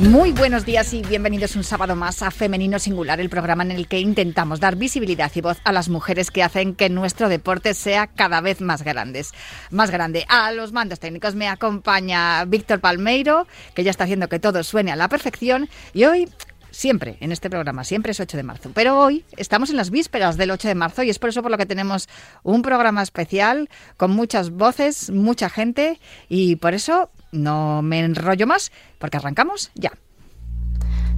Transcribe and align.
Muy 0.00 0.32
buenos 0.32 0.64
días 0.64 0.94
y 0.94 1.02
bienvenidos 1.02 1.56
un 1.56 1.62
sábado 1.62 1.94
más 1.94 2.22
a 2.22 2.30
Femenino 2.30 2.78
Singular, 2.78 3.20
el 3.20 3.28
programa 3.28 3.64
en 3.64 3.70
el 3.70 3.86
que 3.86 4.00
intentamos 4.00 4.58
dar 4.58 4.76
visibilidad 4.76 5.30
y 5.34 5.42
voz 5.42 5.58
a 5.62 5.72
las 5.72 5.90
mujeres 5.90 6.30
que 6.30 6.42
hacen 6.42 6.74
que 6.74 6.88
nuestro 6.88 7.28
deporte 7.28 7.74
sea 7.74 8.06
cada 8.06 8.40
vez 8.40 8.62
más 8.62 8.82
grandes, 8.82 9.32
más 9.70 9.90
grande. 9.90 10.24
A 10.30 10.52
los 10.52 10.72
mandos 10.72 11.00
técnicos 11.00 11.34
me 11.34 11.48
acompaña 11.48 12.42
Víctor 12.46 12.80
Palmeiro, 12.80 13.46
que 13.74 13.84
ya 13.84 13.90
está 13.90 14.04
haciendo 14.04 14.30
que 14.30 14.38
todo 14.38 14.64
suene 14.64 14.90
a 14.90 14.96
la 14.96 15.10
perfección 15.10 15.68
y 15.92 16.04
hoy 16.04 16.30
siempre 16.70 17.18
en 17.20 17.30
este 17.30 17.50
programa, 17.50 17.84
siempre 17.84 18.12
es 18.12 18.20
8 18.20 18.38
de 18.38 18.42
marzo. 18.42 18.70
Pero 18.74 18.98
hoy 18.98 19.26
estamos 19.36 19.68
en 19.68 19.76
las 19.76 19.90
vísperas 19.90 20.38
del 20.38 20.50
8 20.50 20.66
de 20.68 20.76
marzo 20.76 21.02
y 21.02 21.10
es 21.10 21.18
por 21.18 21.28
eso 21.28 21.42
por 21.42 21.50
lo 21.50 21.58
que 21.58 21.66
tenemos 21.66 22.08
un 22.42 22.62
programa 22.62 23.02
especial 23.02 23.68
con 23.98 24.12
muchas 24.12 24.48
voces, 24.48 25.10
mucha 25.10 25.50
gente 25.50 26.00
y 26.30 26.56
por 26.56 26.72
eso 26.72 27.10
no 27.32 27.82
me 27.82 28.00
enrollo 28.00 28.46
más 28.46 28.72
porque 28.98 29.16
arrancamos 29.16 29.70
ya. 29.74 29.92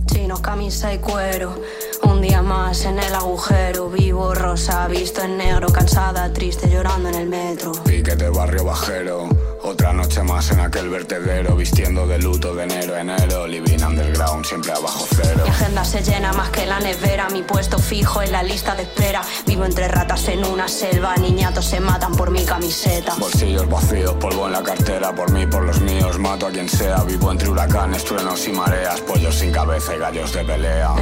Chino, 0.06 0.41
camisa 0.41 0.92
y 0.92 0.98
cuero. 0.98 1.55
Un 2.03 2.20
día 2.20 2.42
más 2.42 2.84
en 2.84 2.98
el 2.98 3.14
agujero. 3.14 3.89
Vivo 3.89 4.34
rosa, 4.34 4.86
visto 4.89 5.22
en 5.22 5.39
negro. 5.39 5.69
Cansada, 5.69 6.33
triste, 6.33 6.69
llorando 6.69 7.09
en 7.09 7.14
el 7.14 7.28
metro. 7.28 7.72
Pique 7.84 8.17
de 8.17 8.28
barrio 8.28 8.64
bajero. 8.64 9.28
Otra 9.62 9.92
noche 9.92 10.22
más 10.22 10.50
en 10.50 10.61
aquel 10.61 10.89
vertedero. 10.89 11.55
Vistiendo 11.55 12.06
de 12.06 12.19
luto 12.19 12.55
de 12.55 12.64
enero 12.64 12.94
a 12.94 13.00
enero. 13.00 13.47
Living 13.47 13.83
underground, 13.84 14.44
siempre 14.44 14.72
abajo 14.72 15.06
cero. 15.14 15.42
Mi 15.44 15.50
agenda 15.50 15.84
se 15.84 16.03
llena 16.03 16.33
más 16.33 16.50
que 16.50 16.66
la 16.66 16.81
nevera. 16.81 17.28
Mi 17.31 17.42
puesto 17.42 17.78
fijo 17.78 18.22
en 18.22 18.33
la 18.33 18.42
lista 18.42 18.75
de 18.75 18.83
espera. 18.83 19.22
Vivo 19.47 19.64
entre 19.64 19.87
ratas 19.89 20.28
en 20.28 20.44
una 20.44 20.66
selva. 20.66 21.14
Niñatos 21.16 21.66
se 21.66 21.81
matan 21.81 22.12
por 22.16 22.31
mi 22.31 22.44
camiseta. 22.44 23.14
Bolsillos 23.19 23.69
vacíos, 23.69 24.14
polvo 24.14 24.47
en 24.47 24.53
la 24.53 24.62
cartera. 24.62 25.14
Por 25.14 25.31
mí, 25.31 25.47
por 25.47 25.62
los 25.62 25.81
míos, 25.81 26.19
mato 26.19 26.48
a 26.48 26.50
quien 26.50 26.69
sea. 26.69 27.05
Vivo 27.05 27.31
entre 27.31 27.48
huracanes, 27.48 28.05
truenos 28.05 28.47
y 28.48 28.53
mareas. 28.53 29.00
Pollos 29.03 29.37
sin 29.37 29.53
cabeza 29.53 29.91
y 29.94 29.98
gallos 29.98 30.32
de 30.32 30.44
pelea. 30.44 30.94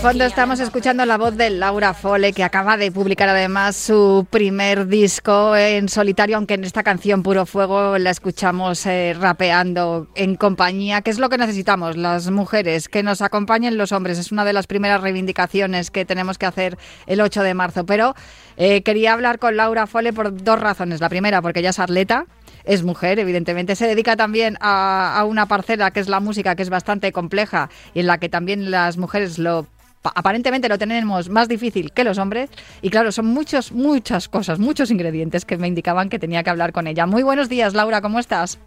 Fondo 0.00 0.24
estamos 0.24 0.60
escuchando 0.60 1.06
la 1.06 1.16
voz 1.16 1.36
de 1.36 1.50
Laura 1.50 1.94
Fole, 1.94 2.32
que 2.32 2.44
acaba 2.44 2.76
de 2.76 2.92
publicar 2.92 3.28
además 3.28 3.76
su 3.76 4.26
primer 4.30 4.86
disco 4.86 5.56
en 5.56 5.88
solitario, 5.88 6.36
aunque 6.36 6.54
en 6.54 6.64
esta 6.64 6.82
canción 6.82 7.22
Puro 7.22 7.46
Fuego 7.46 7.98
la 7.98 8.10
escuchamos 8.10 8.84
eh, 8.86 9.16
rapeando 9.18 10.08
en 10.14 10.36
compañía, 10.36 11.02
que 11.02 11.10
es 11.10 11.18
lo 11.18 11.28
que 11.28 11.38
necesitamos, 11.38 11.96
las 11.96 12.30
mujeres, 12.30 12.88
que 12.88 13.02
nos 13.02 13.22
acompañen 13.22 13.78
los 13.78 13.92
hombres. 13.92 14.18
Es 14.18 14.32
una 14.32 14.44
de 14.44 14.52
las 14.52 14.66
primeras 14.66 15.00
reivindicaciones 15.00 15.90
que 15.90 16.04
tenemos 16.04 16.38
que 16.38 16.46
hacer 16.46 16.78
el 17.06 17.20
8 17.20 17.42
de 17.42 17.54
marzo. 17.54 17.86
Pero 17.86 18.14
eh, 18.56 18.82
quería 18.82 19.12
hablar 19.12 19.38
con 19.38 19.56
Laura 19.56 19.86
Fole 19.86 20.12
por 20.12 20.42
dos 20.42 20.60
razones. 20.60 21.00
La 21.00 21.08
primera, 21.08 21.40
porque 21.42 21.60
ella 21.60 21.70
es 21.70 21.78
atleta. 21.78 22.26
Es 22.64 22.82
mujer, 22.82 23.18
evidentemente. 23.18 23.76
Se 23.76 23.86
dedica 23.86 24.16
también 24.16 24.56
a, 24.60 25.18
a 25.18 25.24
una 25.24 25.46
parcela 25.46 25.90
que 25.90 26.00
es 26.00 26.08
la 26.08 26.20
música, 26.20 26.56
que 26.56 26.62
es 26.62 26.70
bastante 26.70 27.12
compleja 27.12 27.68
y 27.94 28.00
en 28.00 28.06
la 28.06 28.18
que 28.18 28.28
también 28.28 28.70
las 28.70 28.96
mujeres 28.96 29.38
lo 29.38 29.66
pa- 30.00 30.12
aparentemente 30.14 30.68
lo 30.68 30.78
tenemos 30.78 31.28
más 31.28 31.46
difícil 31.48 31.92
que 31.92 32.04
los 32.04 32.16
hombres 32.18 32.48
y 32.80 32.88
claro, 32.90 33.12
son 33.12 33.26
muchos, 33.26 33.70
muchas 33.72 34.28
cosas, 34.28 34.58
muchos 34.58 34.90
ingredientes 34.90 35.44
que 35.44 35.58
me 35.58 35.68
indicaban 35.68 36.08
que 36.08 36.18
tenía 36.18 36.42
que 36.42 36.50
hablar 36.50 36.72
con 36.72 36.86
ella. 36.86 37.04
Muy 37.06 37.22
buenos 37.22 37.48
días, 37.50 37.74
Laura, 37.74 38.00
¿cómo 38.00 38.18
estás? 38.18 38.58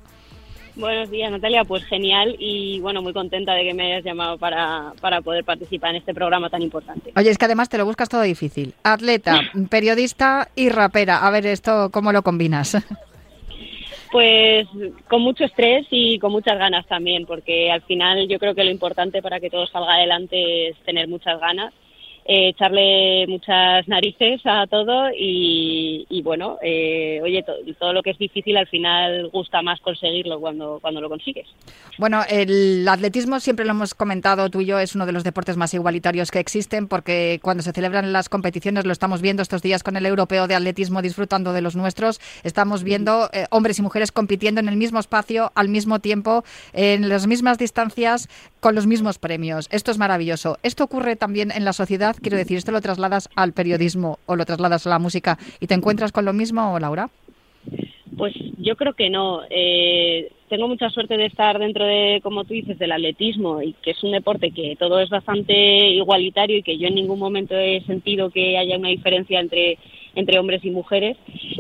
Buenos 0.76 1.10
días, 1.10 1.32
Natalia. 1.32 1.64
Pues 1.64 1.84
genial 1.86 2.36
y 2.38 2.80
bueno, 2.82 3.02
muy 3.02 3.12
contenta 3.12 3.54
de 3.54 3.64
que 3.64 3.74
me 3.74 3.92
hayas 3.92 4.06
llamado 4.06 4.38
para, 4.38 4.94
para 5.02 5.22
poder 5.22 5.44
participar 5.44 5.90
en 5.90 5.96
este 5.96 6.14
programa 6.14 6.52
tan 6.52 6.62
importante. 6.62 7.12
Oye, 7.16 7.32
es 7.32 7.40
que 7.40 7.46
además 7.46 7.68
te 7.68 7.80
lo 7.80 7.86
buscas 7.86 8.10
todo 8.10 8.22
difícil. 8.22 8.76
Atleta, 8.84 9.40
periodista 9.72 10.50
y 10.56 10.70
rapera. 10.70 11.26
A 11.26 11.32
ver, 11.32 11.48
esto, 11.48 11.90
¿cómo 11.92 12.12
lo 12.12 12.22
combinas? 12.22 12.78
Pues 14.12 14.68
con 15.10 15.22
mucho 15.22 15.44
estrés 15.44 15.86
y 15.92 16.18
con 16.20 16.32
muchas 16.32 16.58
ganas 16.58 16.86
también, 16.88 17.26
porque 17.26 17.72
al 17.72 17.82
final 17.82 18.28
yo 18.28 18.40
creo 18.40 18.56
que 18.56 18.64
lo 18.64 18.72
importante 18.72 19.22
para 19.22 19.40
que 19.40 19.50
todo 19.50 19.68
salga 19.68 19.96
adelante 19.96 20.70
es 20.70 20.78
tener 20.86 21.08
muchas 21.08 21.40
ganas, 21.40 21.74
eh, 22.28 22.50
echarle 22.50 23.26
muchas 23.28 23.88
narices 23.88 24.42
a 24.46 24.68
todo 24.68 25.10
y, 25.18 26.06
bueno, 26.24 26.58
eh, 26.62 27.20
oye, 27.24 27.42
to- 27.44 27.54
todo 27.80 27.94
lo 27.94 28.04
que 28.04 28.12
es 28.12 28.18
difícil 28.18 28.58
al 28.58 28.68
final 28.68 29.30
gusta 29.30 29.62
más 29.62 29.80
conseguirlo 29.80 30.40
cuando, 30.40 30.80
cuando 30.82 31.00
lo 31.00 31.08
consigues. 31.10 31.48
Bueno, 31.98 32.22
el 32.30 32.86
atletismo 32.88 33.40
siempre 33.40 33.66
lo 33.66 33.72
hemos 33.72 33.96
comentado 33.96 34.50
tú 34.50 34.62
y 34.62 34.66
yo, 34.66 34.78
es 34.80 34.94
uno 34.94 35.06
de 35.06 35.14
los 35.14 35.24
deportes 35.24 35.56
más 35.58 35.74
igualitarios 35.74 36.30
que 36.30 36.40
existen 36.40 36.88
porque 36.88 37.40
cuando 37.42 37.64
se 37.64 37.72
celebran 37.72 38.12
las 38.12 38.28
competiciones, 38.28 38.86
lo 38.86 38.92
estamos 38.92 39.22
viendo 39.22 39.42
estos 39.42 39.62
días 39.62 39.82
con 39.82 39.96
el 39.96 40.06
europeo 40.06 40.48
de 40.48 40.56
atletismo 40.56 41.02
disfrutando 41.02 41.54
de 41.54 41.62
los 41.62 41.76
nuestros, 41.78 42.20
estamos 42.44 42.84
viendo 42.84 43.30
eh, 43.32 43.46
hombres 43.52 43.80
y 43.80 43.82
mujeres 43.82 44.12
compitiendo 44.12 44.60
en 44.60 44.68
el 44.68 44.76
mismo 44.76 45.00
espacio, 45.00 45.52
al 45.56 45.70
mismo 45.70 46.00
tiempo, 46.00 46.44
en 46.74 47.08
las 47.08 47.26
mismas 47.26 47.58
distancias, 47.58 48.28
con 48.60 48.76
los 48.76 48.86
mismos 48.86 49.18
premios. 49.18 49.70
Esto 49.72 49.92
es 49.92 49.98
maravilloso. 49.98 50.58
Esto 50.64 50.84
ocurre 50.84 51.16
también 51.16 51.52
en 51.52 51.64
la 51.64 51.72
sociedad, 51.74 52.17
quiero 52.22 52.38
decir, 52.38 52.58
esto 52.58 52.72
lo 52.72 52.82
trasladas 52.82 53.30
al 53.36 53.54
periodismo 53.54 54.20
o 54.26 54.36
lo 54.36 54.46
trasladas 54.46 54.86
a 54.88 54.90
la 54.90 55.00
música 55.00 55.38
y 55.60 55.68
te 55.68 55.74
encuentras 55.74 56.12
con 56.12 56.26
lo 56.26 56.34
mismo, 56.34 56.78
Laura. 56.80 57.10
Pues 58.18 58.34
yo 58.58 58.76
creo 58.76 58.94
que 58.94 59.10
no. 59.10 59.42
Eh, 59.50 60.32
tengo 60.50 60.68
mucha 60.68 60.90
suerte 60.90 61.18
de 61.18 61.26
estar 61.26 61.60
dentro 61.60 61.86
de, 61.86 62.20
como 62.24 62.46
tú 62.46 62.54
dices, 62.54 62.80
del 62.80 62.92
atletismo 62.92 63.62
y 63.62 63.74
que 63.74 63.92
es 63.92 64.04
un 64.04 64.12
deporte 64.12 64.52
que 64.52 64.76
todo 64.78 65.00
es 65.00 65.10
bastante 65.10 65.90
igualitario 65.90 66.58
y 66.58 66.64
que 66.64 66.78
yo 66.78 66.88
en 66.88 66.96
ningún 66.96 67.20
momento 67.20 67.56
he 67.56 67.82
sentido 67.82 68.30
que 68.30 68.58
haya 68.58 68.78
una 68.78 68.90
diferencia 68.90 69.40
entre 69.40 69.78
entre 70.18 70.40
hombres 70.40 70.64
y 70.66 70.72
mujeres, 70.72 71.16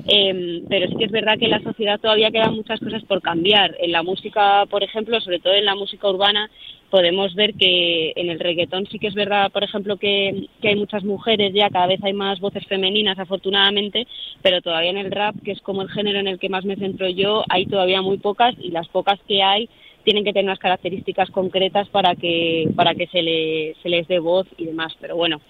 Eh, 0.09 0.63
pero 0.69 0.87
sí 0.87 0.95
que 0.97 1.05
es 1.05 1.11
verdad 1.11 1.37
que 1.37 1.45
en 1.45 1.55
la 1.57 1.67
sociedad 1.69 1.99
todavía 1.99 2.31
quedan 2.31 2.55
muchas 2.55 2.79
cosas 2.79 3.03
por 3.03 3.19
cambiar. 3.21 3.75
En 3.79 3.91
la 3.91 4.03
música, 4.03 4.65
por 4.69 4.81
ejemplo, 4.81 5.19
sobre 5.19 5.39
todo 5.39 5.53
en 5.53 5.65
la 5.65 5.75
música 5.75 6.07
urbana, 6.07 6.49
podemos 6.89 7.35
ver 7.35 7.51
que 7.55 8.13
en 8.15 8.29
el 8.29 8.39
reggaetón 8.39 8.85
sí 8.89 8.99
que 8.99 9.07
es 9.07 9.13
verdad, 9.13 9.51
por 9.51 9.63
ejemplo, 9.63 9.97
que, 9.97 10.47
que 10.61 10.69
hay 10.69 10.75
muchas 10.77 11.03
mujeres 11.03 11.53
ya, 11.53 11.69
cada 11.69 11.87
vez 11.87 11.99
hay 12.03 12.13
más 12.13 12.39
voces 12.39 12.65
femeninas, 12.67 13.19
afortunadamente, 13.19 14.07
pero 14.41 14.61
todavía 14.61 14.91
en 14.91 14.97
el 15.05 15.11
rap, 15.11 15.35
que 15.43 15.51
es 15.51 15.61
como 15.61 15.81
el 15.81 15.89
género 15.89 16.19
en 16.19 16.27
el 16.27 16.39
que 16.39 16.49
más 16.55 16.63
me 16.63 16.77
centro 16.77 17.09
yo, 17.09 17.43
hay 17.49 17.65
todavía 17.65 18.01
muy 18.01 18.17
pocas 18.17 18.55
y 18.61 18.69
las 18.71 18.87
pocas 18.87 19.19
que 19.27 19.43
hay 19.43 19.67
tienen 20.05 20.23
que 20.23 20.31
tener 20.31 20.45
unas 20.45 20.59
características 20.59 21.29
concretas 21.31 21.89
para 21.89 22.15
que 22.15 22.69
para 22.77 22.95
que 22.95 23.07
se, 23.07 23.21
le, 23.21 23.75
se 23.83 23.89
les 23.89 24.07
dé 24.07 24.19
voz 24.19 24.47
y 24.57 24.63
demás. 24.63 24.95
Pero 25.01 25.17
bueno, 25.17 25.41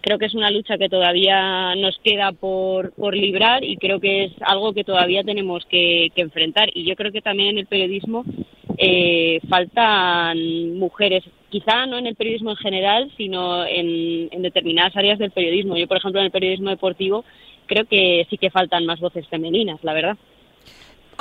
creo 0.00 0.18
que 0.18 0.26
es 0.26 0.34
una 0.34 0.50
lucha 0.50 0.78
que 0.78 0.88
todavía 0.88 1.74
nos 1.76 1.98
queda 1.98 2.32
por, 2.32 2.92
por 2.92 3.16
librar 3.16 3.64
y 3.64 3.76
creo 3.76 4.00
que 4.00 4.24
es 4.24 4.32
algo 4.40 4.72
que 4.72 4.84
todavía 4.84 5.24
tenemos 5.24 5.64
que, 5.66 6.10
enfrentar. 6.16 6.70
Y 6.74 6.84
yo 6.84 6.96
creo 6.96 7.12
que 7.12 7.22
también 7.22 7.50
en 7.50 7.58
el 7.58 7.66
periodismo 7.66 8.24
eh, 8.78 9.40
faltan 9.48 10.78
mujeres, 10.78 11.24
quizá 11.48 11.86
no 11.86 11.98
en 11.98 12.06
el 12.06 12.16
periodismo 12.16 12.50
en 12.50 12.56
general, 12.56 13.10
sino 13.16 13.64
en 13.66 14.42
determinadas 14.42 14.96
áreas 14.96 15.18
del 15.18 15.30
periodismo. 15.30 15.76
Yo, 15.76 15.86
por 15.86 15.96
ejemplo, 15.96 16.20
en 16.20 16.26
el 16.26 16.32
periodismo 16.32 16.70
deportivo 16.70 17.24
creo 17.66 17.84
que 17.84 18.26
sí 18.28 18.36
que 18.36 18.50
faltan 18.50 18.84
más 18.84 18.98
voces 18.98 19.28
femeninas, 19.28 19.82
la 19.84 19.92
verdad. 19.92 20.16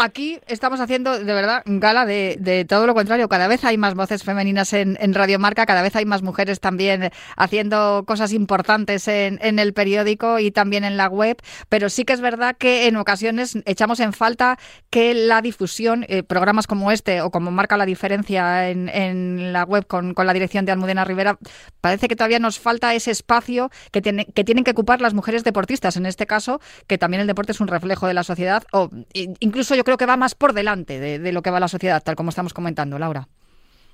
Aquí 0.02 0.40
estamos 0.48 0.80
haciendo 0.80 1.20
de 1.20 1.34
verdad 1.34 1.62
gala 1.66 2.06
de, 2.06 2.38
de 2.40 2.64
todo 2.64 2.88
lo 2.88 2.94
contrario. 2.94 3.28
Cada 3.28 3.50
vez 3.50 3.66
hay 3.66 3.78
más 3.78 3.96
voces 3.96 4.24
femeninas 4.24 4.72
en, 4.72 4.98
en 5.02 5.14
Radio 5.14 5.40
Marca, 5.40 5.66
cada 5.66 5.82
vez 5.82 5.94
hay 5.98 6.06
más 6.06 6.22
mujeres 6.22 6.62
también 6.62 7.12
haciendo 7.36 8.06
cosas 8.08 8.32
importantes 8.32 9.10
en, 9.10 9.40
en 9.42 9.60
el 9.60 9.74
periódico 9.74 10.40
y 10.40 10.52
también 10.52 10.86
en 10.86 10.96
la 10.96 11.10
web. 11.10 11.42
Pero 11.68 11.90
sí 11.90 12.06
que 12.06 12.14
es 12.14 12.22
verdad 12.22 12.56
que 12.58 12.88
en 12.88 12.96
ocasiones 12.96 13.58
echamos 13.66 14.00
en 14.00 14.14
falta 14.14 14.58
que 14.90 15.14
la 15.14 15.42
difusión, 15.42 16.06
eh, 16.08 16.24
programas 16.24 16.66
como 16.66 16.94
este 16.94 17.20
o 17.20 17.30
como 17.30 17.52
marca 17.52 17.76
la 17.76 17.86
diferencia 17.86 18.70
en, 18.70 18.88
en 18.88 19.52
la 19.52 19.66
web 19.66 19.86
con, 19.86 20.16
la 20.16 20.32
dirección 20.32 20.64
de 20.64 20.72
Almudena 20.72 21.04
Rivera, 21.04 21.38
parece 21.82 22.08
que 22.08 22.16
todavía 22.16 22.40
nos 22.40 22.58
falta 22.58 22.94
ese 22.94 23.12
espacio 23.12 23.70
que, 23.92 24.02
tiene, 24.02 24.28
que 24.28 24.46
tienen 24.46 24.64
que 24.64 24.72
ocupar 24.72 25.02
las 25.02 25.14
mujeres 25.14 25.44
deportistas. 25.44 25.98
En 25.98 26.06
este 26.06 26.26
caso, 26.26 26.62
que 26.88 26.98
también 26.98 27.20
el 27.20 27.28
deporte 27.28 27.52
es 27.52 27.60
un 27.60 27.68
reflejo 27.68 28.08
de 28.08 28.14
la 28.14 28.24
sociedad 28.24 28.64
o 28.72 28.90
incluso 29.14 29.76
yo 29.76 29.84
creo 29.90 29.98
que 29.98 30.06
va 30.06 30.18
más 30.18 30.36
por 30.36 30.54
delante 30.54 31.00
de, 31.00 31.32
lo 31.32 31.42
que 31.42 31.50
va 31.50 31.60
la 31.60 31.68
sociedad, 31.68 32.04
tal 32.04 32.16
como 32.16 32.30
estamos 32.30 32.54
comentando, 32.54 33.00
Laura. 33.00 33.28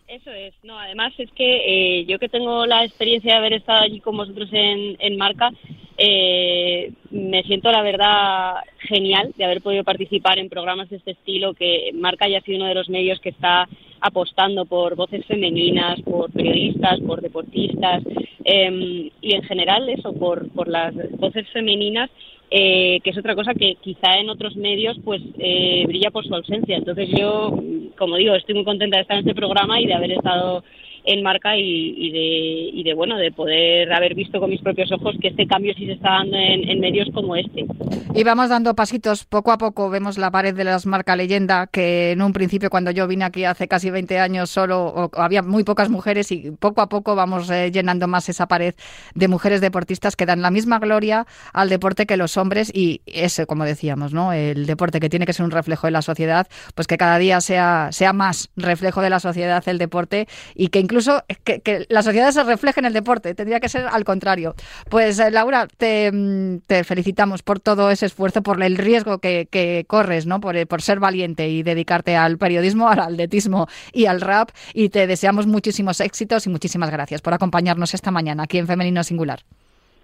Eso 0.09 0.29
es, 0.29 0.53
no, 0.61 0.77
además 0.77 1.13
es 1.17 1.31
que 1.31 1.99
eh, 1.99 2.05
yo 2.05 2.19
que 2.19 2.27
tengo 2.27 2.65
la 2.65 2.83
experiencia 2.83 3.31
de 3.31 3.37
haber 3.37 3.53
estado 3.53 3.79
allí 3.79 4.01
con 4.01 4.17
vosotros 4.17 4.49
en, 4.51 4.97
en 4.99 5.17
Marca, 5.17 5.51
eh, 5.97 6.91
me 7.11 7.43
siento 7.43 7.71
la 7.71 7.81
verdad 7.81 8.55
genial 8.79 9.31
de 9.37 9.45
haber 9.45 9.61
podido 9.61 9.85
participar 9.85 10.37
en 10.37 10.49
programas 10.49 10.89
de 10.89 10.97
este 10.97 11.11
estilo, 11.11 11.53
que 11.53 11.91
Marca 11.93 12.27
ya 12.27 12.39
ha 12.39 12.41
sido 12.41 12.57
uno 12.57 12.67
de 12.67 12.75
los 12.75 12.89
medios 12.89 13.21
que 13.21 13.29
está 13.29 13.69
apostando 14.01 14.65
por 14.65 14.95
voces 14.95 15.25
femeninas, 15.25 16.01
por 16.01 16.29
periodistas, 16.29 16.99
por 16.99 17.21
deportistas 17.21 18.03
em, 18.43 19.09
y 19.21 19.33
en 19.33 19.43
general 19.43 19.87
eso, 19.87 20.13
por, 20.13 20.51
por 20.51 20.67
las 20.67 20.93
voces 21.17 21.47
femeninas 21.51 22.11
eh, 22.57 23.01
que 23.03 23.09
es 23.09 23.17
otra 23.17 23.35
cosa 23.35 23.53
que 23.53 23.75
quizá 23.81 24.17
en 24.17 24.29
otros 24.29 24.55
medios 24.55 24.95
pues 25.03 25.21
eh, 25.39 25.83
brilla 25.87 26.09
por 26.09 26.25
su 26.25 26.33
ausencia. 26.33 26.77
Entonces 26.77 27.09
yo, 27.09 27.53
como 27.97 28.15
digo, 28.15 28.33
estoy 28.33 28.55
muy 28.55 28.63
contenta 28.63 28.95
de 28.95 29.01
estar 29.01 29.17
en 29.17 29.27
este 29.27 29.35
programa 29.35 29.81
y 29.81 29.87
de 29.87 29.93
haber 29.93 30.13
estado 30.13 30.63
en 31.05 31.21
marca 31.21 31.55
y, 31.57 32.11
de, 32.11 32.79
y 32.79 32.83
de 32.83 32.93
bueno 32.93 33.17
de 33.17 33.31
poder 33.31 33.91
haber 33.93 34.15
visto 34.15 34.39
con 34.39 34.49
mis 34.49 34.61
propios 34.61 34.91
ojos 34.91 35.15
que 35.21 35.29
este 35.29 35.45
cambio 35.45 35.73
sí 35.77 35.85
se 35.85 35.93
está 35.93 36.09
dando 36.09 36.37
en, 36.37 36.79
medios 36.79 37.07
como 37.13 37.35
este. 37.35 37.65
Y 38.13 38.23
vamos 38.23 38.49
dando 38.49 38.75
pasitos 38.75 39.25
poco 39.25 39.51
a 39.51 39.57
poco. 39.57 39.89
Vemos 39.89 40.17
la 40.17 40.31
pared 40.31 40.53
de 40.53 40.63
las 40.63 40.85
marca 40.85 41.15
leyenda 41.15 41.67
que 41.67 42.11
en 42.11 42.21
un 42.21 42.33
principio 42.33 42.69
cuando 42.69 42.91
yo 42.91 43.07
vine 43.07 43.25
aquí 43.25 43.45
hace 43.45 43.67
casi 43.67 43.89
20 43.89 44.19
años 44.19 44.49
solo 44.49 45.09
había 45.13 45.41
muy 45.41 45.63
pocas 45.63 45.89
mujeres 45.89 46.31
y 46.31 46.51
poco 46.51 46.81
a 46.81 46.89
poco 46.89 47.15
vamos 47.15 47.49
eh, 47.49 47.71
llenando 47.71 48.07
más 48.07 48.29
esa 48.29 48.47
pared 48.47 48.75
de 49.13 49.27
mujeres 49.27 49.61
deportistas 49.61 50.15
que 50.15 50.25
dan 50.25 50.41
la 50.41 50.51
misma 50.51 50.79
gloria 50.79 51.25
al 51.53 51.69
deporte 51.69 52.05
que 52.05 52.17
los 52.17 52.37
hombres 52.37 52.71
y 52.73 53.01
ese 53.05 53.45
como 53.45 53.63
decíamos, 53.63 54.13
¿no? 54.13 54.33
El 54.33 54.65
deporte 54.65 54.99
que 54.99 55.09
tiene 55.09 55.25
que 55.25 55.33
ser 55.33 55.45
un 55.45 55.51
reflejo 55.51 55.87
de 55.87 55.91
la 55.91 56.01
sociedad, 56.01 56.47
pues 56.73 56.87
que 56.87 56.97
cada 56.97 57.17
día 57.17 57.41
sea 57.41 57.89
sea 57.91 58.13
más 58.13 58.49
reflejo 58.55 59.01
de 59.01 59.09
la 59.09 59.19
sociedad 59.19 59.63
el 59.67 59.77
deporte 59.77 60.27
y 60.55 60.69
que 60.69 60.79
incluso 60.79 60.94
incluso 60.95 61.23
que, 61.43 61.85
la 61.89 62.01
sociedad 62.01 62.31
se 62.31 62.43
refleje 62.45 62.79
en 62.79 62.85
el 62.85 62.93
deporte, 62.93 63.35
tendría 63.35 63.59
que 63.59 63.67
ser 63.67 63.85
al 63.85 64.05
contrario. 64.05 64.55
Pues 64.89 65.19
eh, 65.19 65.29
Laura, 65.29 65.65
mm, 65.65 66.57
te, 66.67 66.83
felicitamos 66.85 67.43
por 67.43 67.59
todo 67.59 67.91
ese 67.91 68.05
esfuerzo, 68.05 68.41
por 68.41 68.63
el 68.63 68.77
riesgo 68.77 69.19
que, 69.19 69.85
corres, 69.87 70.25
¿no? 70.25 70.39
Por, 70.39 70.67
por, 70.67 70.81
ser 70.81 71.01
valiente 71.01 71.49
y 71.49 71.63
dedicarte 71.63 72.15
al 72.15 72.37
periodismo, 72.37 72.87
al 72.87 72.99
atletismo 72.99 73.67
y 73.91 74.05
al 74.05 74.21
rap, 74.21 74.51
y 74.73 74.87
te 74.87 75.05
deseamos 75.05 75.47
muchísimos 75.47 75.99
éxitos 75.99 76.47
y 76.47 76.49
muchísimas 76.49 76.89
gracias 76.89 77.21
por 77.21 77.33
acompañarnos 77.33 77.93
esta 77.93 78.11
mañana 78.11 78.43
aquí 78.43 78.57
en 78.57 78.67
Femenino 78.67 79.03
Singular. 79.03 79.39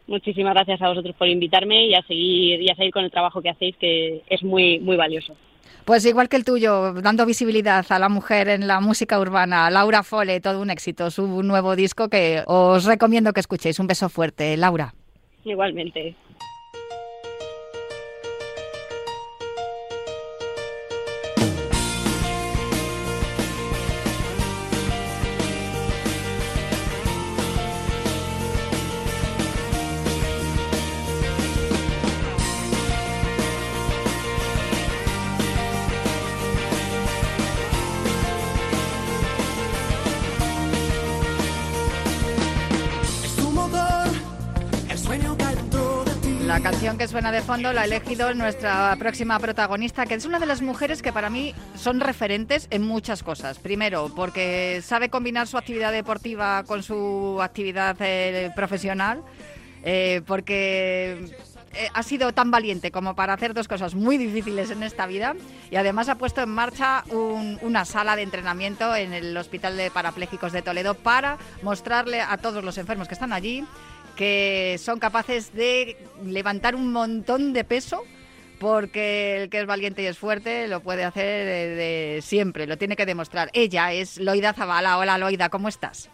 Muchísimas 0.08 0.54
gracias 0.54 0.82
a 0.82 0.90
vosotros 0.90 1.16
por 1.16 1.30
invitarme 1.30 1.86
y 1.86 1.94
a 1.94 2.02
seguir 2.02 2.62
y 2.62 2.70
a 2.70 2.76
seguir 2.76 2.92
con 2.92 3.06
el 3.06 3.12
trabajo 3.12 3.42
que 3.42 3.50
hacéis, 3.50 3.78
que 3.78 4.24
es 4.28 4.44
muy 4.44 4.80
muy 4.80 4.98
valioso. 4.98 5.38
Pues 5.86 6.06
igual 6.06 6.30
que 6.30 6.38
el 6.38 6.46
tuyo, 6.46 6.94
dando 6.94 7.26
visibilidad 7.26 7.86
a 7.90 8.00
la 8.00 8.08
mujer 8.08 8.50
en 8.50 8.68
la 8.68 8.80
música 8.80 9.20
urbana, 9.20 9.70
Laura 9.70 10.04
Fole, 10.04 10.40
todo 10.40 10.62
un 10.62 10.70
éxito, 10.70 11.10
su 11.10 11.44
nuevo 11.44 11.76
disco 11.76 12.08
que 12.08 12.44
os 12.46 12.86
recomiendo 12.86 13.34
que 13.34 13.40
escuchéis. 13.40 13.80
Un 13.80 13.88
beso 13.88 14.08
fuerte, 14.08 14.56
Laura. 14.58 14.94
Igualmente. 15.44 16.16
Canción 46.62 46.98
que 46.98 47.08
suena 47.08 47.32
de 47.32 47.42
fondo 47.42 47.74
la 47.74 47.82
ha 47.82 47.86
elegido 47.86 48.34
nuestra 48.36 48.96
próxima 49.00 49.40
protagonista, 49.40 50.06
que 50.06 50.14
es 50.14 50.26
una 50.26 50.38
de 50.38 50.46
las 50.46 50.62
mujeres 50.62 51.02
que 51.02 51.12
para 51.12 51.30
mí 51.30 51.56
son 51.76 52.00
referentes 52.00 52.68
en 52.70 52.84
muchas 52.84 53.24
cosas. 53.24 53.58
Primero, 53.58 54.12
porque 54.16 54.82
sabe 54.84 55.10
combinar 55.10 55.48
su 55.48 55.58
actividad 55.58 55.92
deportiva 55.92 56.64
con 56.64 56.84
su 56.84 57.40
actividad 57.42 57.96
eh, 58.00 58.52
profesional, 58.56 59.24
eh, 59.84 60.22
porque 60.28 61.34
eh, 61.74 61.90
ha 61.94 62.04
sido 62.04 62.32
tan 62.32 62.52
valiente 62.52 62.92
como 62.92 63.16
para 63.16 63.34
hacer 63.34 63.56
dos 63.56 63.68
cosas 63.68 63.96
muy 63.96 64.18
difíciles 64.18 64.70
en 64.70 64.84
esta 64.84 65.08
vida 65.08 65.36
y 65.72 65.78
además 65.78 66.10
ha 66.10 66.16
puesto 66.16 66.42
en 66.42 66.50
marcha 66.50 67.04
una 67.10 67.86
sala 67.86 68.16
de 68.16 68.22
entrenamiento 68.22 68.96
en 68.96 69.14
el 69.14 69.36
Hospital 69.36 69.78
de 69.78 69.90
Parapléjicos 69.90 70.52
de 70.52 70.62
Toledo 70.62 70.94
para 70.94 71.38
mostrarle 71.64 72.22
a 72.22 72.38
todos 72.38 72.64
los 72.64 72.78
enfermos 72.78 73.08
que 73.08 73.16
están 73.16 73.34
allí 73.34 73.66
que 74.22 74.76
son 74.78 75.00
capaces 75.00 75.52
de 75.52 75.98
levantar 76.24 76.76
un 76.76 76.92
montón 76.92 77.54
de 77.54 77.64
peso 77.64 78.04
porque 78.60 79.42
el 79.42 79.50
que 79.50 79.62
es 79.62 79.66
valiente 79.66 80.04
y 80.04 80.06
es 80.06 80.20
fuerte 80.20 80.68
lo 80.68 80.82
puede 80.82 81.04
hacer 81.04 81.76
de, 81.76 82.20
siempre, 82.22 82.68
lo 82.68 82.78
tiene 82.78 82.96
que 82.96 83.08
demostrar. 83.08 83.50
Ella 83.54 83.94
es 83.94 84.20
Loida 84.20 84.54
Zavala. 84.54 85.00
Hola 85.00 85.18
Loida, 85.18 85.50
¿cómo 85.50 85.70
estás? 85.70 86.12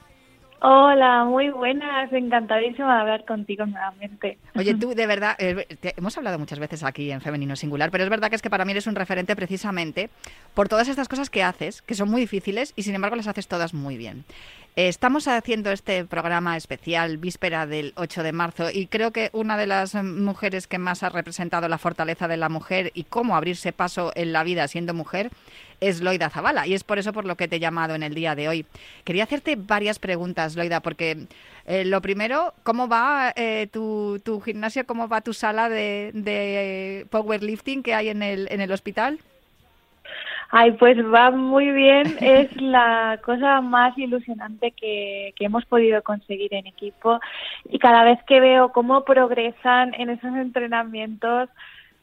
Hola, 0.62 1.26
muy 1.26 1.50
buenas, 1.50 2.12
encantadísima 2.14 2.96
de 2.96 3.02
hablar 3.02 3.26
contigo 3.26 3.66
nuevamente. 3.66 4.38
Oye, 4.56 4.74
tú 4.80 4.96
de 4.96 5.06
verdad, 5.06 5.36
eh, 5.38 5.68
hemos 5.98 6.18
hablado 6.18 6.40
muchas 6.40 6.60
veces 6.60 6.84
aquí 6.84 7.12
en 7.12 7.20
Femenino 7.20 7.58
Singular, 7.58 7.92
pero 7.92 8.06
es 8.06 8.10
verdad 8.10 8.30
que 8.30 8.38
es 8.38 8.42
que 8.42 8.50
para 8.50 8.64
mí 8.64 8.72
eres 8.72 8.88
un 8.88 8.96
referente 8.96 9.36
precisamente 9.36 10.10
por 10.54 10.70
todas 10.70 10.88
estas 10.88 11.10
cosas 11.10 11.30
que 11.30 11.44
haces, 11.44 11.82
que 11.82 11.94
son 11.94 12.10
muy 12.10 12.22
difíciles 12.22 12.72
y 12.78 12.84
sin 12.84 12.96
embargo 12.96 13.18
las 13.18 13.28
haces 13.28 13.50
todas 13.50 13.74
muy 13.74 13.98
bien. 13.98 14.24
Estamos 14.78 15.28
haciendo 15.28 15.72
este 15.72 16.06
programa 16.06 16.56
especial 16.56 17.18
víspera 17.18 17.66
del 17.66 17.94
8 17.96 18.22
de 18.22 18.32
marzo 18.32 18.70
y 18.72 18.86
creo 18.86 19.10
que 19.10 19.32
una 19.34 19.58
de 19.58 19.66
las 19.66 19.96
mujeres 19.96 20.68
que 20.68 20.78
más 20.78 21.02
ha 21.02 21.10
representado 21.10 21.68
la 21.68 21.80
fortaleza 21.80 22.28
de 22.28 22.38
la 22.38 22.48
mujer 22.48 22.92
y 22.94 23.06
cómo 23.06 23.36
abrirse 23.36 23.74
paso 23.74 24.12
en 24.14 24.34
la 24.34 24.44
vida 24.44 24.68
siendo 24.68 24.94
mujer 24.94 25.32
es 25.82 26.02
Loida 26.02 26.30
Zavala 26.30 26.68
y 26.68 26.76
es 26.76 26.84
por 26.84 27.00
eso 27.00 27.12
por 27.12 27.26
lo 27.26 27.36
que 27.38 27.48
te 27.48 27.56
he 27.56 27.60
llamado 27.60 27.96
en 27.96 28.04
el 28.04 28.14
día 28.14 28.36
de 28.36 28.50
hoy. 28.50 28.68
Quería 29.04 29.24
hacerte 29.24 29.56
varias 29.56 29.98
preguntas, 29.98 30.56
Loida, 30.56 30.80
porque 30.80 31.26
eh, 31.66 31.84
lo 31.84 32.00
primero, 32.04 32.54
¿cómo 32.62 32.88
va 32.88 33.34
eh, 33.36 33.68
tu, 33.72 34.22
gimnasio, 34.46 34.86
cómo 34.86 35.08
va 35.08 35.22
tu 35.22 35.34
sala 35.34 35.70
de, 35.70 36.12
de 36.14 37.08
powerlifting 37.10 37.82
que 37.82 37.96
hay 37.96 38.10
en 38.10 38.22
el, 38.22 38.48
en 38.52 38.62
el 38.62 38.72
hospital? 38.72 39.18
Ay, 40.50 40.72
pues 40.74 40.98
va 40.98 41.32
muy 41.32 41.72
bien. 41.72 42.18
Es 42.22 42.56
la 42.62 43.20
cosa 43.24 43.62
más 43.62 43.98
ilusionante 43.98 44.72
que, 44.72 45.34
que, 45.36 45.46
hemos 45.46 45.66
podido 45.66 46.02
conseguir 46.04 46.54
en 46.54 46.68
equipo. 46.68 47.20
Y 47.70 47.80
cada 47.80 48.04
vez 48.04 48.20
que 48.24 48.40
veo 48.40 48.72
cómo 48.72 49.04
progresan 49.04 49.94
en 49.96 50.10
esos 50.10 50.36
entrenamientos, 50.36 51.50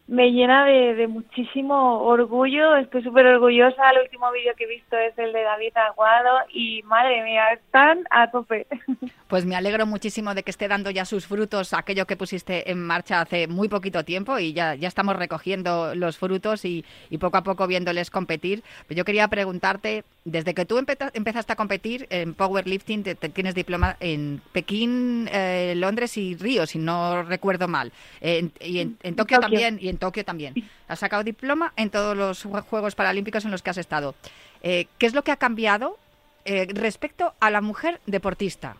me 0.06 0.32
llena 0.32 0.66
de, 0.66 1.08
muchísimo 1.08 2.02
orgullo, 2.02 2.76
estoy 2.76 3.02
súper 3.02 3.26
orgullosa, 3.26 3.90
el 3.92 4.02
último 4.02 4.30
vídeo 4.32 4.52
que 4.54 4.64
he 4.64 4.68
visto 4.68 4.96
es 4.98 5.16
el 5.18 5.32
de 5.32 5.42
David 5.42 5.74
Aguado 5.76 6.40
y 6.52 6.82
madre 6.82 7.22
mía, 7.24 7.52
están 7.52 8.04
a 8.10 8.30
tope. 8.30 8.66
Pues 9.26 9.46
me 9.46 9.56
alegro 9.56 9.84
muchísimo 9.84 10.32
de 10.32 10.44
que 10.44 10.52
esté 10.52 10.68
dando 10.68 10.90
ya 10.90 11.04
sus 11.04 11.26
frutos 11.26 11.72
aquello 11.72 12.06
que 12.06 12.16
pusiste 12.16 12.70
en 12.70 12.80
marcha 12.80 13.20
hace 13.20 13.48
muy 13.48 13.68
poquito 13.68 14.04
tiempo 14.04 14.38
y 14.38 14.52
ya, 14.52 14.76
ya 14.76 14.86
estamos 14.86 15.16
recogiendo 15.16 15.94
los 15.96 16.18
frutos 16.18 16.64
y, 16.64 16.84
y 17.10 17.18
poco 17.18 17.38
a 17.38 17.42
poco 17.42 17.66
viéndoles 17.66 18.10
competir. 18.10 18.62
Pero 18.86 18.98
yo 18.98 19.04
quería 19.04 19.26
preguntarte, 19.26 20.04
desde 20.24 20.54
que 20.54 20.66
tú 20.66 20.78
empezaste 20.78 21.52
a 21.52 21.56
competir 21.56 22.06
en 22.10 22.34
powerlifting, 22.34 23.02
te, 23.02 23.14
tienes 23.16 23.56
diploma 23.56 23.96
en 23.98 24.40
Pekín, 24.52 25.28
eh, 25.32 25.72
Londres 25.74 26.16
y 26.16 26.36
Río, 26.36 26.66
si 26.66 26.78
no 26.78 27.24
recuerdo 27.24 27.66
mal, 27.66 27.92
y 28.20 28.78
en, 28.78 28.98
en 29.02 29.16
Tokio 29.16 29.40
también 29.40 29.80
en 29.93 29.93
Tokio 29.98 30.24
también. 30.24 30.54
Has 30.88 30.98
sacado 30.98 31.22
diploma 31.22 31.72
en 31.76 31.90
todos 31.90 32.16
los 32.16 32.44
Juegos 32.44 32.94
Paralímpicos 32.94 33.44
en 33.44 33.50
los 33.50 33.62
que 33.62 33.70
has 33.70 33.78
estado. 33.78 34.14
Eh, 34.62 34.86
¿Qué 34.98 35.06
es 35.06 35.14
lo 35.14 35.22
que 35.22 35.32
ha 35.32 35.36
cambiado 35.36 35.96
eh, 36.44 36.66
respecto 36.72 37.34
a 37.40 37.50
la 37.50 37.60
mujer 37.60 38.00
deportista? 38.06 38.76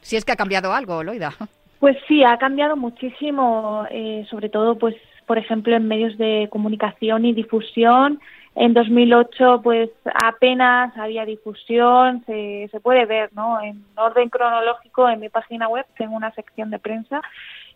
Si 0.00 0.16
es 0.16 0.24
que 0.24 0.32
ha 0.32 0.36
cambiado 0.36 0.72
algo, 0.72 1.02
Loida. 1.02 1.32
Pues 1.80 1.96
sí, 2.08 2.24
ha 2.24 2.38
cambiado 2.38 2.76
muchísimo, 2.76 3.86
eh, 3.90 4.26
sobre 4.30 4.48
todo, 4.48 4.78
pues, 4.78 4.94
por 5.26 5.38
ejemplo, 5.38 5.76
en 5.76 5.86
medios 5.88 6.16
de 6.16 6.48
comunicación 6.50 7.24
y 7.24 7.34
difusión. 7.34 8.20
En 8.54 8.72
2008, 8.72 9.60
pues, 9.62 9.90
apenas 10.14 10.96
había 10.96 11.26
difusión, 11.26 12.22
se, 12.24 12.68
se 12.70 12.80
puede 12.80 13.04
ver, 13.04 13.30
¿no? 13.34 13.60
En 13.60 13.84
orden 13.96 14.30
cronológico, 14.30 15.08
en 15.08 15.20
mi 15.20 15.28
página 15.28 15.68
web 15.68 15.84
tengo 15.98 16.16
una 16.16 16.32
sección 16.32 16.70
de 16.70 16.78
prensa 16.78 17.20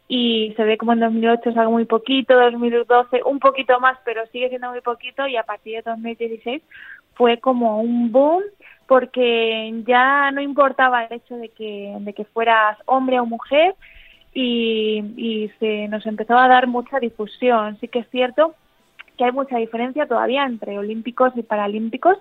y 0.09 0.55
se 0.57 0.65
ve 0.65 0.79
como 0.79 0.95
en 0.95 1.01
2008 1.01 1.51
es 1.51 1.57
algo 1.57 1.73
muy 1.73 1.85
poquito, 1.85 2.35
2012 2.35 3.23
un 3.27 3.39
poquito 3.39 3.79
más, 3.79 3.99
pero 4.05 4.27
sigue 4.29 4.49
siendo 4.49 4.71
muy 4.71 4.81
poquito 4.81 5.27
y 5.27 5.37
a 5.37 5.43
partir 5.43 5.77
de 5.77 5.91
2016 5.91 6.63
fue 7.15 7.39
como 7.39 7.81
un 7.83 8.11
boom 8.11 8.43
porque 8.87 9.71
ya 9.87 10.31
no 10.31 10.41
importaba 10.41 11.05
el 11.05 11.13
hecho 11.13 11.37
de 11.37 11.51
que, 11.51 11.95
de 12.01 12.13
que 12.15 12.25
fueras 12.25 12.79
hombre 12.87 13.21
o 13.21 13.27
mujer 13.27 13.75
y, 14.33 15.05
y 15.17 15.53
se 15.61 15.89
nos 15.89 16.07
empezó 16.07 16.39
a 16.39 16.49
dar 16.49 16.67
mucha 16.67 16.99
difusión. 16.99 17.77
Sí 17.81 17.89
que 17.89 17.99
es 17.99 18.09
cierto 18.09 18.55
que 19.19 19.25
hay 19.25 19.33
mucha 19.33 19.59
diferencia 19.59 20.07
todavía 20.07 20.47
entre 20.47 20.79
olímpicos 20.79 21.37
y 21.37 21.43
paralímpicos, 21.43 22.17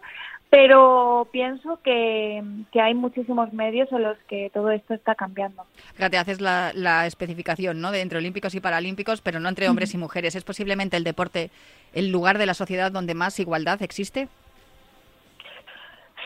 pero 0.49 1.27
pienso 1.31 1.79
que, 1.83 2.41
hay 2.73 2.93
muchísimos 2.93 3.51
medios 3.51 3.91
en 3.91 4.03
los 4.03 4.17
que 4.29 4.49
todo 4.53 4.71
esto 4.71 4.93
está 4.93 5.15
cambiando. 5.15 5.65
Fíjate, 5.95 6.17
haces 6.17 6.39
la, 6.39 7.05
especificación 7.05 7.81
¿no? 7.81 7.91
de 7.91 8.01
entre 8.01 8.19
olímpicos 8.19 8.55
y 8.55 8.61
paralímpicos, 8.61 9.21
pero 9.21 9.39
no 9.39 9.49
entre 9.49 9.67
hombres 9.67 9.93
y 9.93 9.97
mujeres. 9.97 10.35
¿Es 10.35 10.43
posiblemente 10.43 10.95
el 10.95 11.03
deporte 11.03 11.49
el 11.93 12.11
lugar 12.11 12.37
de 12.37 12.45
la 12.45 12.53
sociedad 12.53 12.91
donde 12.91 13.13
más 13.13 13.39
igualdad 13.39 13.81
existe? 13.81 14.29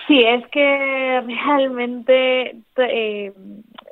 Sí, 0.07 0.23
es 0.23 0.45
que 0.47 1.21
realmente 1.25 2.55
eh, 2.77 3.33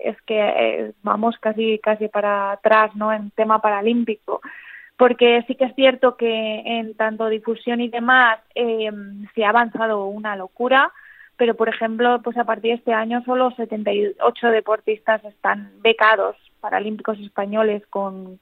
es 0.03 0.21
que 0.24 0.39
eh, 0.39 0.91
vamos 1.01 1.36
casi 1.39 1.79
casi 1.79 2.07
para 2.07 2.51
atrás, 2.51 2.95
¿no? 2.95 3.13
En 3.13 3.31
tema 3.31 3.62
paralímpico, 3.62 4.41
porque 5.00 5.46
sí 5.48 5.56
que 5.56 5.63
es 5.63 5.75
cierto 5.75 6.18
que 6.18 6.60
en 6.65 6.94
tanto 6.96 7.29
difusión 7.29 7.79
y 7.79 7.88
demás 7.88 8.38
eh, 8.53 8.91
se 9.34 9.46
ha 9.46 9.50
avanzado 9.50 10.08
una 10.08 10.36
locura, 10.36 10.91
pero 11.38 11.56
por 11.56 11.70
ejemplo, 11.70 12.22
pues 12.22 12.38
a 12.38 12.44
partir 12.44 12.72
de 12.72 12.77
este 12.79 12.94
año 12.94 13.24
solo 13.24 13.51
78 13.51 14.48
deportistas 14.48 15.24
están 15.24 15.72
becados 15.82 16.36
paralímpicos 16.60 17.18
españoles 17.22 17.82
con 17.89 18.39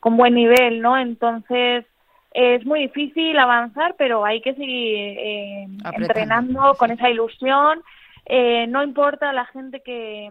con 0.00 0.16
buen 0.16 0.34
nivel, 0.34 0.80
¿no? 0.80 0.96
Entonces 0.96 1.84
es 2.32 2.64
muy 2.64 2.80
difícil 2.80 3.38
avanzar, 3.38 3.94
pero 3.98 4.24
hay 4.24 4.40
que 4.40 4.54
seguir 4.54 5.18
eh, 5.18 5.68
entrenando 5.92 6.76
con 6.78 6.92
esa 6.92 7.10
ilusión. 7.10 7.82
Eh, 8.24 8.66
no 8.68 8.82
importa 8.82 9.34
la 9.34 9.44
gente 9.44 9.80
que, 9.80 10.30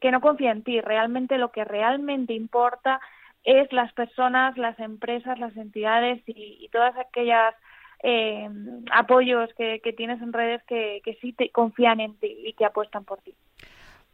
que 0.00 0.10
no 0.12 0.22
confía 0.22 0.52
en 0.52 0.62
ti, 0.62 0.80
realmente 0.80 1.36
lo 1.36 1.50
que 1.50 1.64
realmente 1.64 2.32
importa 2.32 3.02
es 3.44 3.72
las 3.72 3.92
personas, 3.92 4.56
las 4.56 4.78
empresas, 4.78 5.38
las 5.38 5.56
entidades 5.56 6.22
y, 6.26 6.68
todas 6.72 6.96
aquellas 6.96 7.54
eh, 8.02 8.48
apoyos 8.92 9.50
que, 9.56 9.80
tienes 9.96 10.20
en 10.22 10.32
redes 10.32 10.62
que, 10.64 11.00
que 11.04 11.14
sí 11.20 11.32
te 11.32 11.50
confían 11.50 12.00
en 12.00 12.16
ti 12.18 12.36
y 12.44 12.52
que 12.52 12.64
apuestan 12.64 13.04
por 13.04 13.20
ti. 13.22 13.34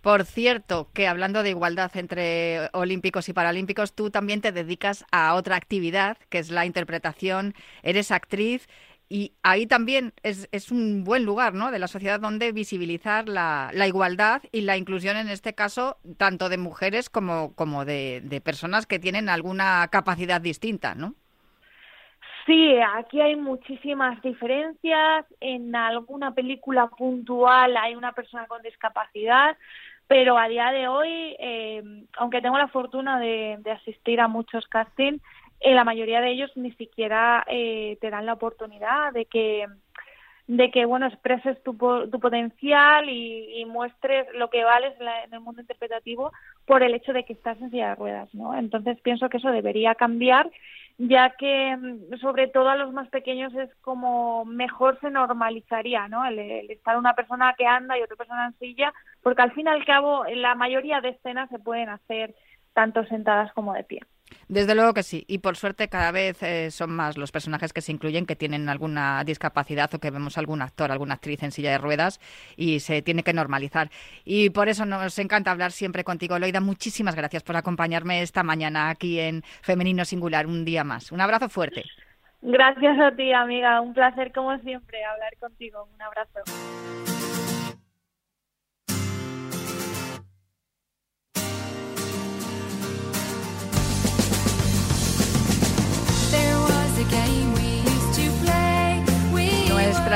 Por 0.07 0.25
cierto, 0.25 0.89
que 0.93 1.09
hablando 1.09 1.43
de 1.43 1.51
igualdad 1.51 1.91
entre 1.97 2.69
olímpicos 2.73 3.29
y 3.29 3.33
paralímpicos, 3.33 3.93
tú 3.93 4.09
también 4.11 4.41
te 4.41 4.53
dedicas 4.53 5.05
a 5.11 5.35
otra 5.35 5.57
actividad, 5.57 6.17
que 6.29 6.39
es 6.39 6.53
la 6.53 6.65
interpretación. 6.65 7.55
Eres 7.83 8.13
actriz 8.13 8.69
y 9.09 9.33
ahí 9.43 9.67
también 9.67 10.13
es, 10.23 10.49
es 10.53 10.73
un 10.73 11.05
buen 11.05 11.25
lugar 11.25 11.55
¿no? 11.55 11.71
de 11.71 11.79
la 11.79 11.87
sociedad 11.87 12.19
donde 12.19 12.53
visibilizar 12.53 13.29
la, 13.29 13.71
la, 13.73 13.87
igualdad 13.87 14.43
y 14.51 14.63
la 14.63 14.77
inclusión, 14.77 15.17
en 15.17 15.29
este 15.29 15.55
caso, 15.55 15.99
tanto 16.17 16.49
de 16.49 16.59
mujeres 16.59 17.09
como, 17.09 17.55
como 17.55 17.85
de, 17.85 18.21
de 18.25 18.41
personas 18.41 18.87
que 18.87 18.99
tienen 18.99 19.29
alguna 19.29 19.89
capacidad 19.93 20.41
distinta, 20.41 20.95
¿no? 20.95 21.15
Sí, 22.47 22.77
aquí 22.95 23.21
hay 23.21 23.35
muchísimas 23.35 24.23
diferencias. 24.23 25.27
En 25.41 25.75
alguna 25.75 26.33
película 26.33 26.87
puntual 26.87 27.77
hay 27.77 27.97
una 27.97 28.13
persona 28.13 28.47
con 28.47 28.63
discapacidad, 28.63 29.57
pero 30.07 30.39
a 30.39 30.47
día 30.47 30.71
de 30.71 30.87
hoy, 30.87 31.37
eh, 31.41 31.83
aunque 32.17 32.41
tengo 32.41 32.57
la 32.57 32.69
fortuna 32.69 33.19
de, 33.19 33.59
asistir 33.73 34.21
a 34.21 34.29
muchos 34.29 34.67
castings, 34.69 35.21
eh, 35.61 35.75
la 35.75 35.85
mayoría 35.85 36.21
de 36.21 36.31
ellos 36.31 36.51
ni 36.57 36.73
siquiera 36.73 37.45
eh, 37.49 37.99
te 38.01 38.11
dan 38.11 38.27
la 38.27 38.35
oportunidad 38.35 39.13
de 39.13 39.27
que 39.27 39.67
de 40.49 40.71
que 40.71 40.85
bueno 40.85 41.07
expreses 41.07 41.61
tu, 41.65 41.75
tu 41.75 42.21
potencial 42.21 43.09
y, 43.09 43.65
muestres 43.67 44.29
lo 44.35 44.49
que 44.49 44.63
vales 44.63 44.95
en 45.01 45.35
el 45.35 45.41
mundo 45.41 45.61
interpretativo 45.61 46.31
por 46.67 46.85
el 46.85 46.95
hecho 46.95 47.13
de 47.13 47.25
que 47.25 47.33
estás 47.33 47.61
en 47.61 47.71
silla 47.71 47.89
de 47.89 47.95
ruedas, 47.97 48.33
¿no? 48.33 48.57
Entonces 48.57 48.97
pienso 49.01 49.29
que 49.29 49.39
eso 49.39 49.51
debería 49.51 49.97
cambiar 49.97 50.49
ya 50.99 51.31
que 51.37 51.77
mm, 51.77 52.19
sobre 52.21 52.49
todo 52.49 52.69
a 52.71 52.77
los 52.77 52.93
más 52.93 53.09
pequeños 53.09 53.55
es 53.55 53.71
como 53.83 54.45
mejor 54.45 54.99
se 55.01 55.11
normalizaría, 55.11 56.09
¿no? 56.09 56.25
El, 56.25 56.39
estar 56.71 56.97
una 56.97 57.15
persona 57.15 57.55
que 57.57 57.67
anda 57.67 57.99
y 57.99 58.03
otra 58.03 58.17
persona 58.17 58.47
en 58.47 58.59
silla, 58.59 58.93
porque 59.23 59.43
al 59.43 59.53
fin 59.53 59.67
y 59.67 59.71
al 59.71 59.85
cabo 59.85 60.25
la 60.35 60.55
mayoría 60.55 61.01
de 61.01 61.11
escenas 61.11 61.49
se 61.51 61.59
pueden 61.59 61.89
hacer 61.89 62.35
tanto 62.73 63.05
sentadas 63.07 63.53
como 63.53 63.75
de 63.75 63.85
pie. 63.85 64.01
Desde 64.49 64.77
luego 64.77 64.95
que 64.95 65.03
sí, 65.03 65.25
y 65.27 65.39
por 65.39 65.57
suerte 65.57 65.89
cada 65.89 66.13
vez 66.13 66.41
eh, 66.43 66.71
son 66.71 66.91
más 66.91 67.19
los 67.19 67.33
personajes 67.33 67.73
que 67.73 67.81
se 67.81 67.91
incluyen 67.91 68.27
que 68.27 68.37
tienen 68.37 68.69
alguna 68.69 69.25
discapacidad 69.25 69.93
o 69.93 69.99
que 69.99 70.11
vemos 70.11 70.39
algún 70.39 70.63
actor, 70.63 70.93
alguna 70.93 71.15
actriz 71.15 71.43
en 71.43 71.51
silla 71.51 71.73
de 71.73 71.79
ruedas 71.79 72.21
y 72.57 72.79
se 72.79 73.03
tiene 73.03 73.25
que 73.25 73.33
normalizar. 73.33 73.91
Y 74.25 74.51
por 74.51 74.69
eso 74.69 74.87
nos 74.87 75.19
encanta 75.19 75.51
hablar 75.51 75.73
siempre 75.73 76.05
contigo, 76.05 76.39
Loida. 76.39 76.61
Muchísimas 76.61 77.17
gracias 77.17 77.43
por 77.43 77.57
acompañarme 77.57 78.23
esta 78.23 78.45
mañana 78.45 78.89
aquí 78.89 79.19
en 79.19 79.43
Femenino 79.63 80.05
Singular, 80.05 80.47
un 80.47 80.65
día 80.65 80.85
más. 80.85 81.11
Un 81.11 81.21
abrazo 81.21 81.49
fuerte. 81.49 81.85
Gracias 82.43 83.01
a 83.01 83.11
ti, 83.17 83.33
amiga. 83.33 83.81
Un 83.81 83.95
placer, 83.95 84.33
como 84.33 84.57
siempre, 84.59 85.05
hablar 85.05 85.37
contigo. 85.41 85.89
Un 85.93 86.03
abrazo. 86.03 86.41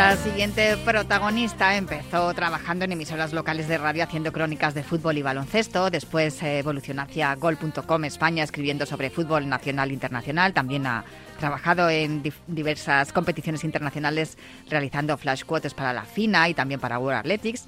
Nuestra 0.00 0.30
siguiente 0.30 0.76
protagonista 0.78 1.76
empezó 1.76 2.32
trabajando 2.32 2.86
en 2.86 2.92
emisoras 2.92 3.34
locales 3.34 3.68
de 3.68 3.76
radio 3.76 4.04
haciendo 4.04 4.32
crónicas 4.32 4.72
de 4.72 4.82
fútbol 4.82 5.18
y 5.18 5.22
baloncesto. 5.22 5.90
Después 5.90 6.42
evolucionó 6.42 7.02
hacia 7.02 7.34
gol.com 7.34 8.04
España 8.06 8.42
escribiendo 8.42 8.86
sobre 8.86 9.10
fútbol 9.10 9.46
nacional 9.46 9.90
e 9.90 9.92
internacional. 9.92 10.54
También 10.54 10.86
ha 10.86 11.04
trabajado 11.38 11.90
en 11.90 12.22
diversas 12.46 13.12
competiciones 13.12 13.62
internacionales 13.62 14.38
realizando 14.70 15.18
flash 15.18 15.44
quotes 15.44 15.74
para 15.74 15.92
la 15.92 16.06
FINA 16.06 16.48
y 16.48 16.54
también 16.54 16.80
para 16.80 16.98
World 16.98 17.18
Athletics. 17.18 17.66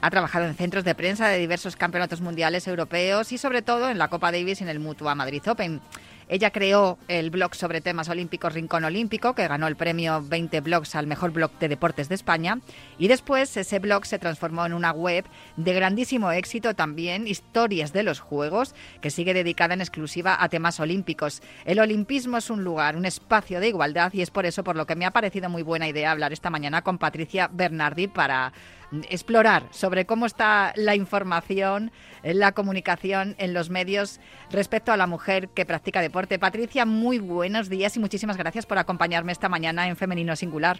Ha 0.00 0.08
trabajado 0.08 0.46
en 0.46 0.54
centros 0.54 0.84
de 0.84 0.94
prensa 0.94 1.28
de 1.28 1.38
diversos 1.38 1.76
campeonatos 1.76 2.22
mundiales 2.22 2.66
europeos 2.66 3.30
y 3.30 3.36
sobre 3.36 3.60
todo 3.60 3.90
en 3.90 3.98
la 3.98 4.08
Copa 4.08 4.32
Davis 4.32 4.62
y 4.62 4.64
en 4.64 4.70
el 4.70 4.80
Mutua 4.80 5.14
Madrid 5.14 5.42
Open. 5.46 5.82
Ella 6.28 6.50
creó 6.50 6.98
el 7.08 7.30
blog 7.30 7.54
sobre 7.54 7.80
temas 7.80 8.08
olímpicos 8.08 8.54
Rincón 8.54 8.84
Olímpico, 8.84 9.34
que 9.34 9.48
ganó 9.48 9.66
el 9.66 9.76
premio 9.76 10.22
20 10.22 10.60
blogs 10.60 10.94
al 10.94 11.06
mejor 11.06 11.32
blog 11.32 11.58
de 11.58 11.68
deportes 11.68 12.08
de 12.08 12.14
España. 12.14 12.60
Y 12.98 13.08
después 13.08 13.56
ese 13.56 13.78
blog 13.78 14.06
se 14.06 14.18
transformó 14.18 14.64
en 14.66 14.72
una 14.72 14.92
web 14.92 15.24
de 15.56 15.74
grandísimo 15.74 16.30
éxito 16.32 16.74
también, 16.74 17.26
Historias 17.26 17.92
de 17.92 18.02
los 18.02 18.20
Juegos, 18.20 18.74
que 19.00 19.10
sigue 19.10 19.34
dedicada 19.34 19.74
en 19.74 19.80
exclusiva 19.80 20.42
a 20.42 20.48
temas 20.48 20.80
olímpicos. 20.80 21.42
El 21.64 21.78
olimpismo 21.78 22.38
es 22.38 22.50
un 22.50 22.64
lugar, 22.64 22.96
un 22.96 23.04
espacio 23.04 23.60
de 23.60 23.68
igualdad 23.68 24.12
y 24.12 24.22
es 24.22 24.30
por 24.30 24.46
eso 24.46 24.64
por 24.64 24.76
lo 24.76 24.86
que 24.86 24.96
me 24.96 25.06
ha 25.06 25.12
parecido 25.12 25.48
muy 25.48 25.62
buena 25.62 25.88
idea 25.88 26.10
hablar 26.10 26.32
esta 26.32 26.50
mañana 26.50 26.82
con 26.82 26.98
Patricia 26.98 27.48
Bernardi 27.52 28.08
para 28.08 28.52
explorar 29.10 29.62
sobre 29.70 30.04
cómo 30.06 30.26
está 30.26 30.72
la 30.76 30.94
información, 30.94 31.90
la 32.22 32.52
comunicación 32.52 33.34
en 33.38 33.54
los 33.54 33.70
medios 33.70 34.20
respecto 34.50 34.92
a 34.92 34.96
la 34.96 35.06
mujer 35.06 35.48
que 35.48 35.64
practica 35.64 36.00
deporte. 36.00 36.38
Patricia, 36.38 36.84
muy 36.84 37.18
buenos 37.18 37.68
días 37.68 37.96
y 37.96 38.00
muchísimas 38.00 38.36
gracias 38.36 38.66
por 38.66 38.78
acompañarme 38.78 39.32
esta 39.32 39.48
mañana 39.48 39.88
en 39.88 39.96
Femenino 39.96 40.36
Singular. 40.36 40.78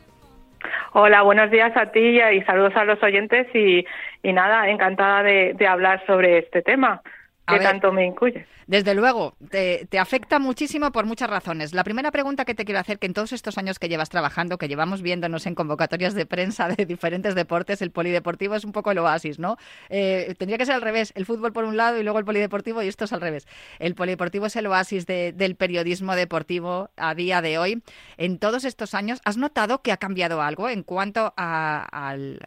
Hola, 0.92 1.22
buenos 1.22 1.50
días 1.50 1.76
a 1.76 1.90
ti 1.90 2.20
y 2.20 2.42
saludos 2.42 2.74
a 2.76 2.84
los 2.84 3.02
oyentes 3.02 3.46
y, 3.54 3.84
nada, 4.32 4.68
encantada 4.68 5.22
de 5.22 5.66
hablar 5.66 6.04
sobre 6.06 6.38
este 6.38 6.62
tema 6.62 7.02
que 7.46 7.58
tanto 7.58 7.92
me 7.92 8.06
incluye. 8.06 8.46
Desde 8.66 8.94
luego, 8.94 9.36
te, 9.50 9.86
afecta 9.98 10.38
muchísimo 10.38 10.92
por 10.92 11.06
muchas 11.06 11.28
razones. 11.28 11.74
La 11.74 11.84
primera 11.84 12.10
pregunta 12.10 12.44
que 12.44 12.54
te 12.54 12.64
quiero 12.64 12.80
hacer, 12.80 12.98
que 12.98 13.06
en 13.06 13.14
todos 13.14 13.32
estos 13.32 13.58
años 13.58 13.78
que 13.78 13.88
llevas 13.88 14.08
trabajando, 14.08 14.58
que 14.58 14.68
llevamos 14.68 15.02
viéndonos 15.02 15.46
en 15.46 15.54
convocatorias 15.54 16.14
de 16.14 16.26
prensa 16.26 16.68
de 16.68 16.86
diferentes 16.86 17.34
deportes, 17.34 17.82
el 17.82 17.90
polideportivo 17.90 18.54
es 18.54 18.64
un 18.64 18.72
poco 18.72 18.90
el 18.90 18.98
oasis, 18.98 19.38
¿no? 19.38 19.56
Eh, 19.88 20.34
tendría 20.38 20.58
que 20.58 20.66
ser 20.66 20.74
al 20.74 20.82
revés, 20.82 21.12
el 21.14 21.26
fútbol 21.26 21.52
por 21.52 21.64
un 21.64 21.76
lado 21.76 21.98
y 21.98 22.02
luego 22.02 22.18
el 22.18 22.24
polideportivo, 22.24 22.82
y 22.82 22.88
esto 22.88 23.04
es 23.04 23.12
al 23.12 23.20
revés. 23.20 23.46
El 23.78 23.94
polideportivo 23.94 24.46
es 24.46 24.56
el 24.56 24.66
oasis 24.66 25.06
del 25.06 25.56
periodismo 25.56 26.16
deportivo 26.16 26.90
a 26.96 27.14
día 27.14 27.42
de 27.42 27.58
hoy. 27.58 27.82
En 28.16 28.38
todos 28.38 28.64
estos 28.64 28.94
años, 28.94 29.20
¿has 29.24 29.36
notado 29.36 29.82
que 29.82 29.92
ha 29.92 29.96
cambiado 29.96 30.42
algo 30.42 30.68
en 30.68 30.82
cuanto 30.82 31.34
al 31.36 32.40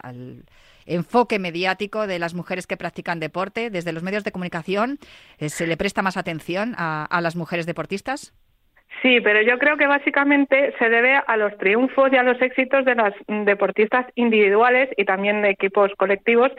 enfoque 0.88 1.38
mediático 1.38 2.08
de 2.08 2.18
las 2.18 2.34
mujeres 2.34 2.66
que 2.66 2.78
practican 2.78 3.20
deporte. 3.20 3.70
Desde 3.70 3.92
los 3.92 4.04
medios 4.04 4.24
de 4.24 4.32
comunicación, 4.32 5.00
eh, 5.38 5.50
¿se 5.50 5.68
le 5.68 5.78
presta 5.78 6.02
más 6.08 6.16
atención 6.16 6.74
a, 6.78 7.20
las 7.22 7.36
mujeres 7.36 7.66
deportistas? 7.66 8.34
Sí, 9.02 9.20
pero 9.20 9.42
yo 9.42 9.60
creo 9.60 9.76
que 9.76 9.88
básicamente 9.88 10.74
se 10.80 10.90
debe 10.90 11.16
a 11.16 11.36
los 11.36 11.56
triunfos 11.58 12.12
y 12.14 12.16
a 12.16 12.24
los 12.24 12.42
éxitos 12.42 12.86
de 12.86 12.96
las 12.96 13.14
deportistas 13.28 14.06
individuales 14.16 14.90
y 14.96 15.04
también 15.04 15.42
de 15.42 15.50
equipos 15.50 15.92
colectivos 15.98 16.50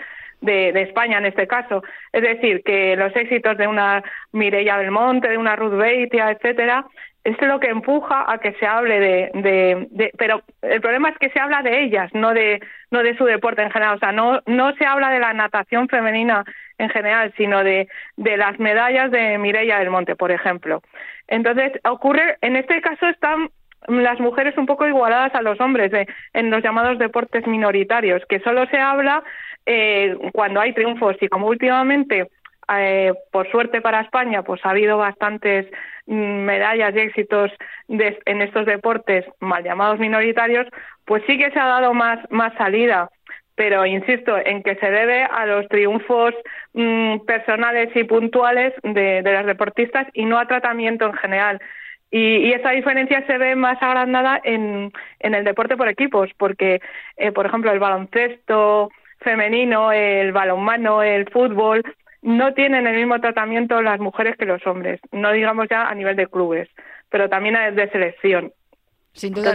de, 0.42 0.68
España 0.82 1.16
en 1.16 1.24
este 1.24 1.46
caso. 1.46 1.82
Es 2.12 2.22
decir, 2.22 2.62
que 2.62 2.94
los 2.96 3.16
éxitos 3.16 3.56
de 3.56 3.66
una 3.66 4.04
Mireia 4.32 4.76
Belmonte, 4.76 5.30
de 5.30 5.38
una 5.38 5.56
Ruth 5.56 5.78
Beitia, 5.78 6.30
etcétera, 6.30 6.84
es 7.24 7.40
lo 7.40 7.58
que 7.58 7.68
empuja 7.68 8.30
a 8.30 8.38
que 8.38 8.52
se 8.60 8.66
hable 8.66 9.00
de, 9.00 9.30
de, 9.90 10.10
pero 10.18 10.42
el 10.62 10.80
problema 10.82 11.08
es 11.08 11.18
que 11.18 11.30
se 11.30 11.40
habla 11.40 11.62
de 11.62 11.84
ellas 11.84 12.10
no 12.14 12.32
de 12.32 12.60
no 12.90 13.02
de 13.02 13.16
su 13.16 13.24
deporte 13.24 13.60
en 13.60 13.70
general 13.70 13.96
o 13.96 13.98
sea 13.98 14.12
no 14.12 14.40
no 14.46 14.72
se 14.76 14.86
habla 14.86 15.10
de 15.10 15.18
la 15.18 15.34
natación 15.34 15.88
femenina 15.88 16.44
en 16.78 16.88
general 16.88 17.32
sino 17.36 17.62
de 17.64 17.88
de 18.16 18.36
las 18.36 18.58
medallas 18.58 19.10
de 19.10 19.38
Mireia 19.38 19.78
del 19.78 19.90
Monte 19.90 20.16
por 20.16 20.30
ejemplo 20.30 20.82
entonces 21.26 21.72
ocurre 21.84 22.38
en 22.40 22.56
este 22.56 22.80
caso 22.80 23.06
están 23.06 23.50
las 23.86 24.18
mujeres 24.20 24.56
un 24.58 24.66
poco 24.66 24.86
igualadas 24.86 25.34
a 25.34 25.42
los 25.42 25.60
hombres 25.60 25.92
en 26.32 26.50
los 26.50 26.62
llamados 26.62 26.98
deportes 26.98 27.46
minoritarios 27.46 28.22
que 28.28 28.40
solo 28.40 28.66
se 28.66 28.78
habla 28.78 29.22
eh, 29.66 30.16
cuando 30.32 30.60
hay 30.60 30.72
triunfos 30.72 31.16
y 31.20 31.28
como 31.28 31.46
últimamente 31.46 32.28
eh, 32.76 33.14
por 33.32 33.50
suerte 33.50 33.80
para 33.80 34.02
España, 34.02 34.42
pues 34.42 34.60
ha 34.64 34.70
habido 34.70 34.98
bastantes 34.98 35.66
mm, 36.06 36.14
medallas 36.14 36.94
y 36.94 36.98
éxitos 37.00 37.50
en 37.88 38.42
estos 38.42 38.66
deportes 38.66 39.24
mal 39.40 39.64
llamados 39.64 39.98
minoritarios, 39.98 40.66
pues 41.06 41.22
sí 41.26 41.38
que 41.38 41.50
se 41.50 41.58
ha 41.58 41.66
dado 41.66 41.94
más, 41.94 42.18
más 42.30 42.52
salida. 42.54 43.10
Pero 43.58 43.84
insisto 43.84 44.38
en 44.38 44.62
que 44.62 44.76
se 44.76 44.88
debe 44.88 45.24
a 45.24 45.44
los 45.44 45.68
triunfos 45.68 46.32
mm, 46.74 47.18
personales 47.26 47.90
y 47.96 48.04
puntuales 48.04 48.72
de, 48.84 49.20
de 49.22 49.32
las 49.32 49.44
deportistas 49.46 50.06
y 50.14 50.24
no 50.26 50.38
a 50.38 50.46
tratamiento 50.46 51.06
en 51.06 51.14
general. 51.14 51.60
Y, 52.10 52.52
esa 52.52 52.70
diferencia 52.70 53.26
se 53.26 53.36
ve 53.36 53.56
más 53.56 53.82
agrandada 53.82 54.40
en, 54.44 54.92
en 55.18 55.34
el 55.34 55.44
deporte 55.44 55.76
por 55.76 55.88
equipos, 55.88 56.30
porque, 56.38 56.80
eh, 57.16 57.32
por 57.32 57.46
ejemplo, 57.46 57.72
el 57.72 57.80
baloncesto 57.80 58.90
femenino, 59.18 59.90
el 59.90 60.30
balonmano, 60.30 61.02
el 61.02 61.28
fútbol, 61.28 61.82
no 62.22 62.54
tienen 62.54 62.86
el 62.86 62.94
mismo 62.94 63.20
tratamiento 63.20 63.82
las 63.82 63.98
mujeres 63.98 64.36
que 64.36 64.46
los 64.46 64.64
hombres, 64.68 65.00
no 65.10 65.32
digamos 65.32 65.66
ya 65.68 65.88
a 65.88 65.94
nivel 65.96 66.14
de 66.14 66.28
clubes, 66.28 66.68
pero 67.10 67.28
también 67.28 67.56
de 67.74 67.90
selección. 67.90 68.52
Sin 69.18 69.34
duda, 69.34 69.52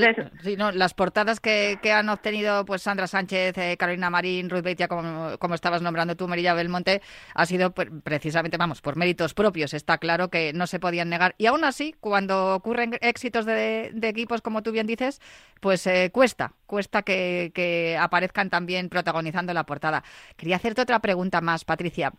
las 0.73 0.93
portadas 0.93 1.39
que, 1.39 1.79
han 1.93 2.09
obtenido 2.09 2.65
pues 2.65 2.81
Sandra 2.81 3.07
Sánchez, 3.07 3.57
eh, 3.57 3.77
Carolina 3.77 4.09
Marín, 4.09 4.49
Ruth 4.49 4.61
Beitia, 4.61 4.89
como, 4.89 5.37
como, 5.39 5.55
estabas 5.55 5.81
nombrando 5.81 6.17
tú, 6.17 6.27
Merilla 6.27 6.53
Belmonte, 6.53 7.01
ha 7.33 7.45
sido 7.45 7.73
precisamente, 7.73 8.57
vamos, 8.57 8.81
por 8.81 8.97
méritos 8.97 9.33
propios. 9.33 9.73
Está 9.73 9.97
claro 9.97 10.29
que 10.29 10.51
no 10.51 10.67
se 10.67 10.79
podían 10.79 11.09
negar. 11.09 11.33
Y 11.37 11.45
aún 11.45 11.63
así, 11.63 11.95
cuando 11.99 12.55
ocurren 12.55 12.97
éxitos 12.99 13.45
de, 13.45 13.93
equipos, 14.03 14.41
como 14.41 14.63
tú 14.63 14.73
bien 14.73 14.85
dices, 14.85 15.21
pues 15.61 15.87
eh, 15.87 16.09
cuesta, 16.11 16.53
cuesta 16.65 17.03
que, 17.03 17.51
que 17.55 17.97
aparezcan 17.97 18.49
también 18.49 18.89
protagonizando 18.89 19.53
la 19.53 19.65
portada. 19.65 20.03
Quería 20.35 20.57
hacerte 20.57 20.81
otra 20.81 20.99
pregunta 20.99 21.39
más, 21.39 21.63
Patricia 21.63 22.13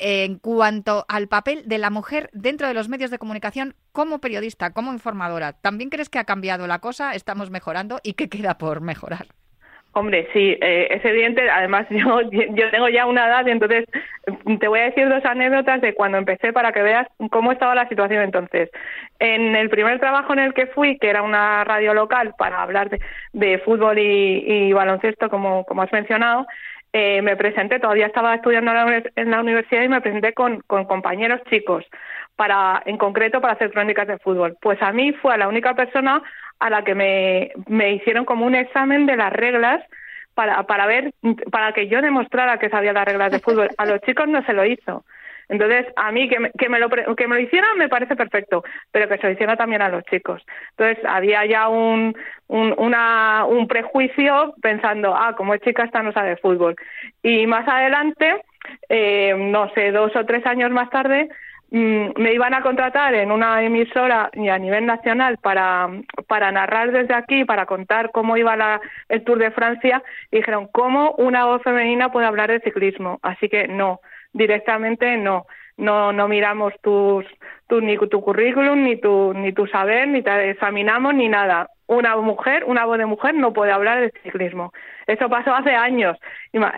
en 0.00 0.38
cuanto 0.38 1.04
al 1.08 1.28
papel 1.28 1.62
de 1.66 1.78
la 1.78 1.90
mujer 1.90 2.30
dentro 2.32 2.66
de 2.66 2.74
los 2.74 2.88
medios 2.88 3.10
de 3.10 3.18
comunicación 3.18 3.74
como 3.92 4.20
periodista, 4.20 4.72
como 4.72 4.92
informadora. 4.92 5.52
¿También 5.52 5.90
crees 5.90 6.08
que 6.08 6.18
ha 6.18 6.24
cambiado 6.24 6.66
la 6.66 6.78
cosa? 6.78 7.14
¿Estamos 7.14 7.50
mejorando? 7.50 8.00
¿Y 8.02 8.14
qué 8.14 8.28
queda 8.28 8.58
por 8.58 8.80
mejorar? 8.80 9.26
Hombre, 9.92 10.28
sí, 10.32 10.56
eh, 10.60 10.86
es 10.90 11.04
evidente. 11.04 11.50
Además, 11.50 11.86
yo, 11.90 12.20
yo 12.30 12.70
tengo 12.70 12.88
ya 12.88 13.06
una 13.06 13.26
edad 13.26 13.46
entonces 13.48 13.86
te 14.60 14.68
voy 14.68 14.80
a 14.80 14.84
decir 14.84 15.08
dos 15.08 15.24
anécdotas 15.24 15.80
de 15.80 15.94
cuando 15.94 16.18
empecé 16.18 16.52
para 16.52 16.72
que 16.72 16.82
veas 16.82 17.08
cómo 17.30 17.52
estaba 17.52 17.74
la 17.74 17.88
situación 17.88 18.22
entonces. 18.22 18.70
En 19.18 19.56
el 19.56 19.68
primer 19.68 19.98
trabajo 19.98 20.32
en 20.32 20.40
el 20.40 20.54
que 20.54 20.66
fui, 20.66 20.98
que 20.98 21.08
era 21.08 21.22
una 21.22 21.64
radio 21.64 21.94
local 21.94 22.34
para 22.38 22.62
hablar 22.62 22.90
de, 23.32 23.58
fútbol 23.60 23.98
y, 23.98 24.72
baloncesto, 24.72 25.28
como 25.28 25.64
has 25.82 25.92
mencionado, 25.92 26.46
eh, 26.92 27.22
me 27.22 27.36
presenté, 27.36 27.78
todavía 27.78 28.06
estaba 28.06 28.34
estudiando 28.34 28.72
en 29.16 29.30
la 29.30 29.40
universidad 29.40 29.82
y 29.82 29.88
me 29.88 30.00
presenté 30.00 30.32
con, 30.32 30.60
compañeros 30.62 31.40
chicos, 31.48 31.84
para, 32.36 32.82
en 32.84 32.96
concreto 32.96 33.40
para 33.40 33.52
hacer 33.52 33.70
crónicas 33.70 34.08
de 34.08 34.18
fútbol. 34.18 34.56
Pues 34.60 34.80
a 34.82 34.92
mí 34.92 35.12
fue 35.12 35.38
la 35.38 35.48
única 35.48 35.74
persona 35.74 36.22
a 36.58 36.70
la 36.70 36.82
que 36.82 36.94
me, 36.94 37.52
me 37.68 37.92
hicieron 37.92 38.24
como 38.24 38.44
un 38.44 38.54
examen 38.54 39.06
de 39.06 39.16
las 39.16 39.32
reglas 39.32 39.82
para, 40.34 40.62
para 40.64 40.86
ver, 40.86 41.12
para 41.50 41.72
que 41.72 41.86
yo 41.88 42.02
demostrara 42.02 42.58
que 42.58 42.70
sabía 42.70 42.92
las 42.92 43.04
reglas 43.04 43.30
de 43.30 43.40
fútbol. 43.40 43.68
A 43.76 43.86
los 43.86 44.00
chicos 44.00 44.26
no 44.28 44.44
se 44.44 44.52
lo 44.52 44.64
hizo. 44.64 45.04
Entonces, 45.50 45.84
a 45.96 46.12
mí 46.12 46.28
que 46.28 46.38
me, 46.38 46.50
que 46.52 46.68
me, 46.68 46.78
lo, 46.78 46.88
que 46.88 47.26
me 47.26 47.34
lo 47.34 47.40
hicieran 47.40 47.76
me 47.76 47.88
parece 47.88 48.14
perfecto, 48.14 48.62
pero 48.92 49.08
que 49.08 49.18
se 49.18 49.26
lo 49.26 49.32
hiciera 49.32 49.56
también 49.56 49.82
a 49.82 49.88
los 49.88 50.04
chicos. 50.04 50.40
Entonces, 50.70 51.04
había 51.04 51.44
ya 51.44 51.68
un, 51.68 52.16
un, 52.46 52.72
una, 52.78 53.44
un 53.46 53.66
prejuicio 53.66 54.54
pensando, 54.62 55.12
ah, 55.14 55.34
como 55.36 55.52
es 55.52 55.60
chica, 55.62 55.82
esta 55.82 56.02
no 56.02 56.12
sabe 56.12 56.36
fútbol. 56.36 56.76
Y 57.24 57.48
más 57.48 57.66
adelante, 57.66 58.42
eh, 58.88 59.34
no 59.36 59.68
sé, 59.74 59.90
dos 59.90 60.14
o 60.14 60.24
tres 60.24 60.46
años 60.46 60.70
más 60.70 60.88
tarde, 60.88 61.28
mm, 61.72 62.10
me 62.16 62.32
iban 62.32 62.54
a 62.54 62.62
contratar 62.62 63.14
en 63.14 63.32
una 63.32 63.60
emisora 63.64 64.30
y 64.34 64.50
a 64.50 64.58
nivel 64.58 64.86
nacional 64.86 65.38
para, 65.42 65.88
para 66.28 66.52
narrar 66.52 66.92
desde 66.92 67.14
aquí, 67.14 67.44
para 67.44 67.66
contar 67.66 68.12
cómo 68.12 68.36
iba 68.36 68.56
la, 68.56 68.80
el 69.08 69.24
Tour 69.24 69.38
de 69.38 69.50
Francia, 69.50 70.00
y 70.30 70.36
dijeron, 70.36 70.68
¿cómo 70.70 71.10
una 71.18 71.46
voz 71.46 71.60
femenina 71.64 72.12
puede 72.12 72.26
hablar 72.26 72.52
de 72.52 72.60
ciclismo? 72.60 73.18
Así 73.22 73.48
que 73.48 73.66
no 73.66 74.00
directamente 74.32 75.16
no. 75.16 75.46
No, 75.76 76.12
no 76.12 76.28
miramos 76.28 76.74
tus, 76.82 77.24
tu, 77.66 77.80
ni 77.80 77.96
tu 77.96 78.20
currículum, 78.20 78.84
ni 78.84 78.96
tu, 78.96 79.32
ni 79.32 79.52
tu 79.52 79.66
saber, 79.66 80.08
ni 80.08 80.22
te 80.22 80.50
examinamos, 80.50 81.14
ni 81.14 81.26
nada. 81.26 81.70
Una 81.86 82.16
mujer, 82.16 82.64
una 82.66 82.84
voz 82.84 82.98
de 82.98 83.06
mujer 83.06 83.34
no 83.34 83.54
puede 83.54 83.72
hablar 83.72 84.00
de 84.00 84.12
ciclismo. 84.22 84.74
Eso 85.06 85.30
pasó 85.30 85.54
hace 85.54 85.74
años. 85.74 86.18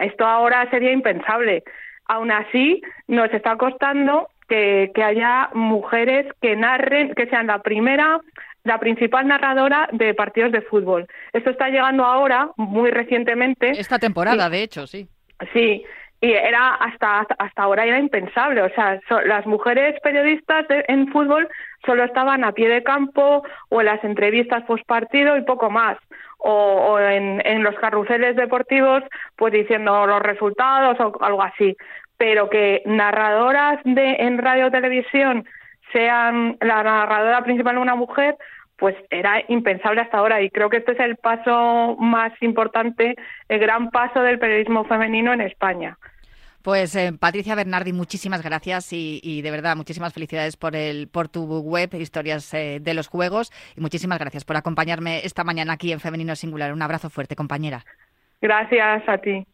Esto 0.02 0.24
ahora 0.24 0.70
sería 0.70 0.92
impensable. 0.92 1.64
Aún 2.06 2.30
así, 2.30 2.80
nos 3.08 3.32
está 3.32 3.56
costando 3.56 4.28
que, 4.48 4.92
que 4.94 5.02
haya 5.02 5.50
mujeres 5.52 6.26
que 6.40 6.54
narren, 6.54 7.12
que 7.14 7.26
sean 7.26 7.48
la 7.48 7.60
primera 7.60 8.20
la 8.64 8.78
principal 8.78 9.26
narradora 9.26 9.88
de 9.92 10.14
partidos 10.14 10.52
de 10.52 10.62
fútbol. 10.62 11.06
Esto 11.32 11.50
está 11.50 11.68
llegando 11.68 12.04
ahora, 12.04 12.50
muy 12.56 12.90
recientemente. 12.90 13.70
Esta 13.70 13.98
temporada, 13.98 14.48
de 14.48 14.62
hecho, 14.62 14.86
sí. 14.86 15.08
Sí, 15.52 15.84
y 16.22 16.32
era 16.32 16.76
hasta 16.76 17.26
hasta 17.38 17.62
ahora 17.62 17.84
era 17.84 17.98
impensable. 17.98 18.62
O 18.62 18.70
sea 18.70 19.00
las 19.26 19.44
mujeres 19.44 20.00
periodistas 20.02 20.66
en 20.70 21.08
fútbol 21.08 21.48
solo 21.84 22.04
estaban 22.04 22.44
a 22.44 22.52
pie 22.52 22.68
de 22.68 22.84
campo 22.84 23.42
o 23.68 23.80
en 23.80 23.86
las 23.86 24.02
entrevistas 24.04 24.62
post 24.62 24.86
partido 24.86 25.36
y 25.36 25.42
poco 25.42 25.68
más. 25.68 25.98
O, 26.44 26.98
en, 26.98 27.40
en 27.44 27.62
los 27.62 27.76
carruseles 27.76 28.34
deportivos 28.34 29.04
pues 29.36 29.52
diciendo 29.52 30.06
los 30.06 30.20
resultados 30.22 30.98
o 31.00 31.24
algo 31.24 31.42
así. 31.42 31.76
Pero 32.16 32.48
que 32.48 32.82
narradoras 32.86 33.80
de 33.84 34.16
en 34.20 34.38
radio 34.38 34.68
o 34.68 34.70
televisión 34.70 35.44
sean 35.92 36.56
la 36.60 36.82
narradora 36.84 37.42
principal 37.42 37.78
una 37.78 37.96
mujer 37.96 38.36
pues 38.76 38.96
era 39.10 39.42
impensable 39.48 40.00
hasta 40.00 40.18
ahora. 40.18 40.40
Y 40.40 40.50
creo 40.50 40.70
que 40.70 40.78
este 40.78 40.92
es 40.92 41.00
el 41.00 41.16
paso 41.16 41.96
más 41.98 42.32
importante, 42.42 43.16
el 43.48 43.58
gran 43.58 43.90
paso 43.90 44.22
del 44.22 44.38
periodismo 44.38 44.84
femenino 44.84 45.32
en 45.32 45.40
España. 45.40 45.96
Pues 46.62 46.94
eh, 46.94 47.12
Patricia 47.18 47.54
Bernardi, 47.54 47.92
muchísimas 47.92 48.42
gracias 48.42 48.92
y, 48.92 49.42
de 49.42 49.50
verdad 49.50 49.76
muchísimas 49.76 50.12
felicidades 50.12 50.56
por 50.56 50.76
el 50.76 51.08
por 51.08 51.28
tu 51.28 51.44
web 51.44 51.92
Historias 51.94 52.54
eh, 52.54 52.78
de 52.80 52.94
los 52.94 53.08
Juegos 53.08 53.50
y 53.76 53.80
muchísimas 53.80 54.18
gracias 54.18 54.44
por 54.44 54.56
acompañarme 54.56 55.24
esta 55.24 55.42
mañana 55.42 55.72
aquí 55.72 55.92
en 55.92 56.00
Femenino 56.00 56.36
Singular. 56.36 56.72
Un 56.72 56.82
abrazo 56.82 57.10
fuerte, 57.10 57.34
compañera. 57.34 57.84
Gracias 58.40 59.08
a 59.08 59.18
ti. 59.18 59.46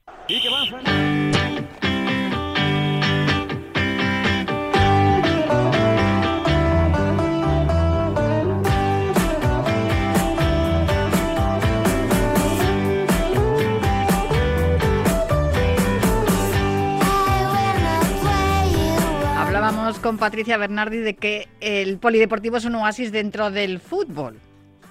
Con 19.96 20.18
Patricia 20.18 20.58
Bernardi 20.58 20.98
de 20.98 21.16
que 21.16 21.48
el 21.60 21.96
polideportivo 21.96 22.58
es 22.58 22.66
un 22.66 22.74
oasis 22.74 23.10
dentro 23.10 23.50
del 23.50 23.80
fútbol. 23.80 24.38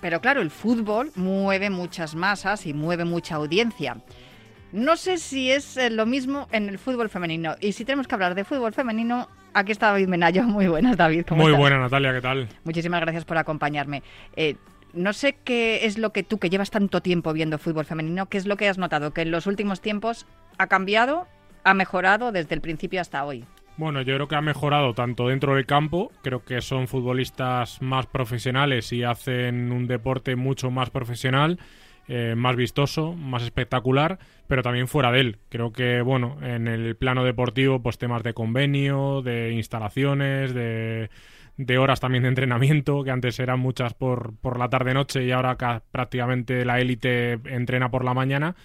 Pero 0.01 0.21
claro, 0.21 0.41
el 0.41 0.49
fútbol 0.49 1.11
mueve 1.15 1.69
muchas 1.69 2.15
masas 2.15 2.65
y 2.65 2.73
mueve 2.73 3.05
mucha 3.05 3.35
audiencia. 3.35 3.97
No 4.71 4.97
sé 4.97 5.17
si 5.17 5.51
es 5.51 5.77
eh, 5.77 5.91
lo 5.91 6.07
mismo 6.07 6.47
en 6.51 6.67
el 6.69 6.79
fútbol 6.79 7.09
femenino. 7.09 7.55
Y 7.61 7.73
si 7.73 7.85
tenemos 7.85 8.07
que 8.07 8.15
hablar 8.15 8.33
de 8.33 8.43
fútbol 8.43 8.73
femenino, 8.73 9.29
aquí 9.53 9.71
está 9.71 9.87
David 9.87 10.07
Menayo. 10.07 10.43
Muy 10.45 10.67
buenas, 10.67 10.97
David. 10.97 11.25
Muy 11.29 11.51
buena, 11.51 11.79
Natalia, 11.79 12.11
¿qué 12.13 12.21
tal? 12.21 12.49
Muchísimas 12.63 13.01
gracias 13.01 13.23
por 13.23 13.37
acompañarme. 13.37 14.01
Eh, 14.35 14.55
no 14.93 15.13
sé 15.13 15.37
qué 15.43 15.85
es 15.85 15.99
lo 15.99 16.11
que 16.11 16.23
tú, 16.23 16.39
que 16.39 16.49
llevas 16.49 16.71
tanto 16.71 17.01
tiempo 17.01 17.33
viendo 17.33 17.59
fútbol 17.59 17.85
femenino, 17.85 18.25
qué 18.25 18.39
es 18.39 18.47
lo 18.47 18.57
que 18.57 18.67
has 18.67 18.79
notado, 18.79 19.13
que 19.13 19.21
en 19.21 19.29
los 19.29 19.45
últimos 19.45 19.79
tiempos 19.79 20.25
ha 20.57 20.65
cambiado, 20.67 21.27
ha 21.63 21.75
mejorado 21.75 22.31
desde 22.31 22.55
el 22.55 22.61
principio 22.61 22.99
hasta 22.99 23.23
hoy. 23.23 23.45
Bueno, 23.77 24.01
yo 24.01 24.15
creo 24.15 24.27
que 24.27 24.35
ha 24.35 24.41
mejorado 24.41 24.95
tanto 24.95 25.27
dentro 25.27 25.53
del 25.53 25.67
campo, 25.67 26.11
creo 26.23 26.43
que 26.43 26.61
son 26.61 26.87
futbolistas 26.87 27.79
más 27.79 28.07
profesionales 28.07 28.91
y 28.91 29.03
hacen 29.03 29.71
un 29.71 29.85
deporte 29.85 30.35
mucho 30.35 30.71
más 30.71 30.89
profesional, 30.89 31.59
eh, 32.07 32.33
más 32.35 32.55
vistoso, 32.55 33.13
más 33.13 33.43
espectacular, 33.43 34.17
pero 34.47 34.63
también 34.63 34.87
fuera 34.87 35.11
de 35.11 35.19
él. 35.19 35.37
Creo 35.49 35.73
que, 35.73 36.01
bueno, 36.01 36.37
en 36.41 36.67
el 36.67 36.95
plano 36.95 37.23
deportivo, 37.23 37.83
pues 37.83 37.99
temas 37.99 38.23
de 38.23 38.33
convenio, 38.33 39.21
de 39.21 39.51
instalaciones, 39.51 40.55
de, 40.55 41.11
de 41.57 41.77
horas 41.77 41.99
también 41.99 42.23
de 42.23 42.29
entrenamiento, 42.29 43.03
que 43.03 43.11
antes 43.11 43.39
eran 43.39 43.59
muchas 43.59 43.93
por, 43.93 44.35
por 44.37 44.57
la 44.57 44.69
tarde-noche 44.69 45.23
y 45.23 45.31
ahora 45.31 45.55
prácticamente 45.91 46.65
la 46.65 46.79
élite 46.81 47.33
entrena 47.45 47.91
por 47.91 48.03
la 48.03 48.15
mañana 48.15 48.55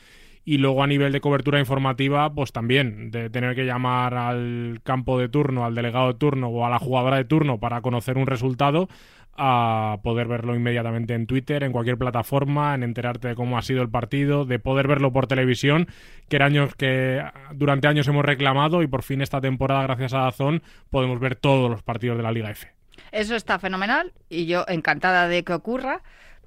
y 0.44 0.58
luego 0.58 0.82
a 0.82 0.86
nivel 0.86 1.12
de 1.12 1.20
cobertura 1.20 1.60
informativa, 1.60 2.32
pues 2.32 2.52
también 2.52 3.10
de 3.10 3.30
tener 3.30 3.54
que 3.54 3.64
llamar 3.64 4.14
al 4.14 4.80
campo 4.82 5.18
de 5.18 5.28
turno, 5.28 5.64
al 5.64 5.74
delegado 5.74 6.08
de 6.08 6.18
turno 6.18 6.48
o 6.48 6.66
a 6.66 6.70
la 6.70 6.78
jugadora 6.78 7.16
de 7.16 7.24
turno 7.24 7.58
para 7.58 7.80
conocer 7.80 8.18
un 8.18 8.26
resultado, 8.26 8.88
a 9.34 9.98
poder 10.02 10.28
verlo 10.28 10.54
inmediatamente 10.54 11.14
en 11.14 11.26
Twitter, 11.26 11.62
en 11.62 11.72
cualquier 11.72 11.96
plataforma, 11.96 12.74
en 12.74 12.82
enterarte 12.82 13.28
de 13.28 13.34
cómo 13.34 13.56
ha 13.56 13.62
sido 13.62 13.82
el 13.82 13.88
partido, 13.88 14.44
de 14.44 14.58
poder 14.58 14.88
verlo 14.88 15.12
por 15.12 15.26
televisión, 15.26 15.88
que 16.28 16.36
eran 16.36 16.52
años 16.52 16.74
que 16.74 17.22
durante 17.54 17.88
años 17.88 18.06
hemos 18.08 18.24
reclamado 18.24 18.82
y 18.82 18.88
por 18.88 19.02
fin 19.02 19.22
esta 19.22 19.40
temporada, 19.40 19.84
gracias 19.84 20.12
a 20.12 20.18
Dazón, 20.18 20.62
podemos 20.90 21.18
ver 21.18 21.36
todos 21.36 21.70
los 21.70 21.82
partidos 21.82 22.18
de 22.18 22.24
la 22.24 22.32
Liga 22.32 22.50
F. 22.50 22.68
Eso 23.10 23.34
está 23.34 23.58
fenomenal 23.58 24.12
y 24.28 24.46
yo 24.46 24.64
encantada 24.68 25.28
de 25.28 25.44
que 25.44 25.54
ocurra, 25.54 26.02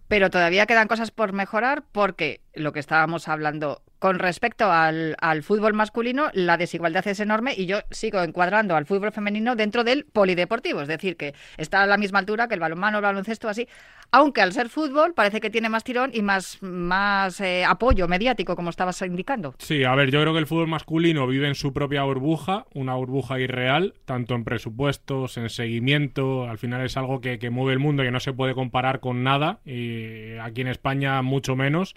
pero 0.08 0.29
todavía 0.29 0.67
quedan 0.67 0.88
cosas 0.88 1.10
por 1.10 1.34
mejorar 1.34 1.84
porque 1.91 2.41
lo 2.53 2.71
que 2.71 2.79
estábamos 2.79 3.27
hablando 3.27 3.81
con 3.99 4.19
respecto 4.19 4.71
al, 4.71 5.15
al, 5.19 5.43
fútbol 5.43 5.73
masculino, 5.73 6.29
la 6.34 6.58
desigualdad 6.58 7.08
es 7.08 7.19
enorme 7.19 7.53
y 7.55 7.65
yo 7.65 7.79
sigo 7.91 8.21
encuadrando 8.21 8.75
al 8.75 8.86
fútbol 8.86 9.12
femenino 9.12 9.55
dentro 9.55 9.84
del 9.84 10.05
polideportivo, 10.05 10.81
es 10.81 10.88
decir, 10.88 11.17
que 11.17 11.34
está 11.58 11.84
a 11.84 11.88
la 11.88 11.97
misma 11.97 12.19
altura 12.19 12.47
que 12.47 12.53
el 12.55 12.60
balonmano, 12.60 12.97
el 12.97 13.03
baloncesto, 13.03 13.47
así, 13.47 13.67
aunque 14.12 14.41
al 14.41 14.53
ser 14.53 14.69
fútbol 14.69 15.13
parece 15.13 15.41
que 15.41 15.49
tiene 15.49 15.69
más 15.69 15.84
tirón 15.84 16.12
y 16.13 16.21
más, 16.21 16.62
más 16.62 17.39
eh, 17.41 17.65
apoyo 17.65 18.08
mediático, 18.08 18.55
como 18.55 18.69
estabas 18.69 19.01
indicando. 19.01 19.55
Sí, 19.60 19.84
a 19.84 19.95
ver, 19.95 20.12
yo 20.12 20.21
creo 20.21 20.34
que 20.34 20.39
el 20.39 20.47
fútbol 20.47 20.67
masculino 20.67 21.27
vive 21.27 21.47
en 21.47 21.55
su 21.55 21.73
propia 21.73 22.03
burbuja, 22.03 22.65
una 22.73 22.95
burbuja 22.95 23.39
irreal, 23.39 23.93
tanto 24.05 24.36
en 24.36 24.43
presupuestos, 24.43 25.38
en 25.38 25.49
seguimiento, 25.49 26.49
al 26.49 26.58
final 26.58 26.86
es 26.86 26.97
algo 26.97 27.21
que, 27.21 27.39
que 27.39 27.49
mueve 27.49 27.73
el 27.73 27.79
mundo 27.79 28.03
y 28.03 28.08
que 28.08 28.12
no 28.12 28.19
se 28.19 28.34
puede 28.34 28.53
comparar 28.53 28.99
con 28.99 29.23
nada, 29.23 29.60
y 29.65 30.38
aquí 30.38 30.62
en 30.62 30.67
España 30.67 31.21
mucho 31.21 31.55
menos 31.55 31.95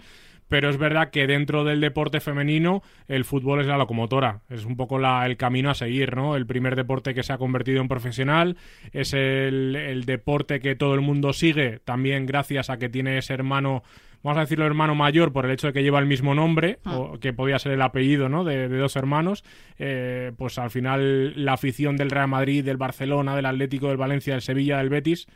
pero 0.49 0.69
es 0.69 0.77
verdad 0.77 1.11
que 1.11 1.27
dentro 1.27 1.63
del 1.63 1.79
deporte 1.79 2.19
femenino 2.19 2.81
el 3.07 3.23
fútbol 3.23 3.61
es 3.61 3.67
la 3.67 3.77
locomotora, 3.77 4.41
es 4.49 4.65
un 4.65 4.75
poco 4.75 4.99
la, 4.99 5.25
el 5.25 5.37
camino 5.37 5.69
a 5.69 5.75
seguir, 5.75 6.15
¿no? 6.15 6.35
El 6.35 6.45
primer 6.45 6.75
deporte 6.75 7.13
que 7.13 7.23
se 7.23 7.31
ha 7.31 7.37
convertido 7.37 7.79
en 7.81 7.87
profesional, 7.87 8.57
es 8.91 9.13
el, 9.13 9.75
el 9.75 10.03
deporte 10.05 10.59
que 10.59 10.75
todo 10.75 10.95
el 10.95 11.01
mundo 11.01 11.31
sigue, 11.31 11.79
también 11.85 12.25
gracias 12.25 12.69
a 12.69 12.77
que 12.77 12.89
tiene 12.89 13.17
ese 13.17 13.33
hermano 13.33 13.83
vamos 14.21 14.37
a 14.37 14.41
decirlo 14.41 14.65
hermano 14.65 14.95
mayor 14.95 15.31
por 15.31 15.45
el 15.45 15.51
hecho 15.51 15.67
de 15.67 15.73
que 15.73 15.81
lleva 15.81 15.97
el 15.99 16.05
mismo 16.05 16.35
nombre, 16.35 16.79
Ah. 16.83 16.97
o 16.97 17.19
que 17.19 17.31
podía 17.31 17.57
ser 17.57 17.71
el 17.71 17.81
apellido 17.81 18.27
¿no? 18.27 18.43
de, 18.43 18.67
de 18.67 18.77
dos 18.77 18.97
hermanos, 18.97 19.45
eh, 19.77 20.33
pues 20.37 20.57
al 20.57 20.71
final 20.71 21.45
la 21.45 21.53
afición 21.53 21.95
del 21.95 22.09
Real 22.09 22.27
Madrid, 22.27 22.65
del 22.65 22.75
Barcelona, 22.75 23.33
del 23.37 23.45
Atlético, 23.45 23.87
del 23.87 23.95
Valencia, 23.95 24.33
del 24.33 24.41
Sevilla, 24.41 24.79
del 24.79 24.89
Betis, 24.89 25.27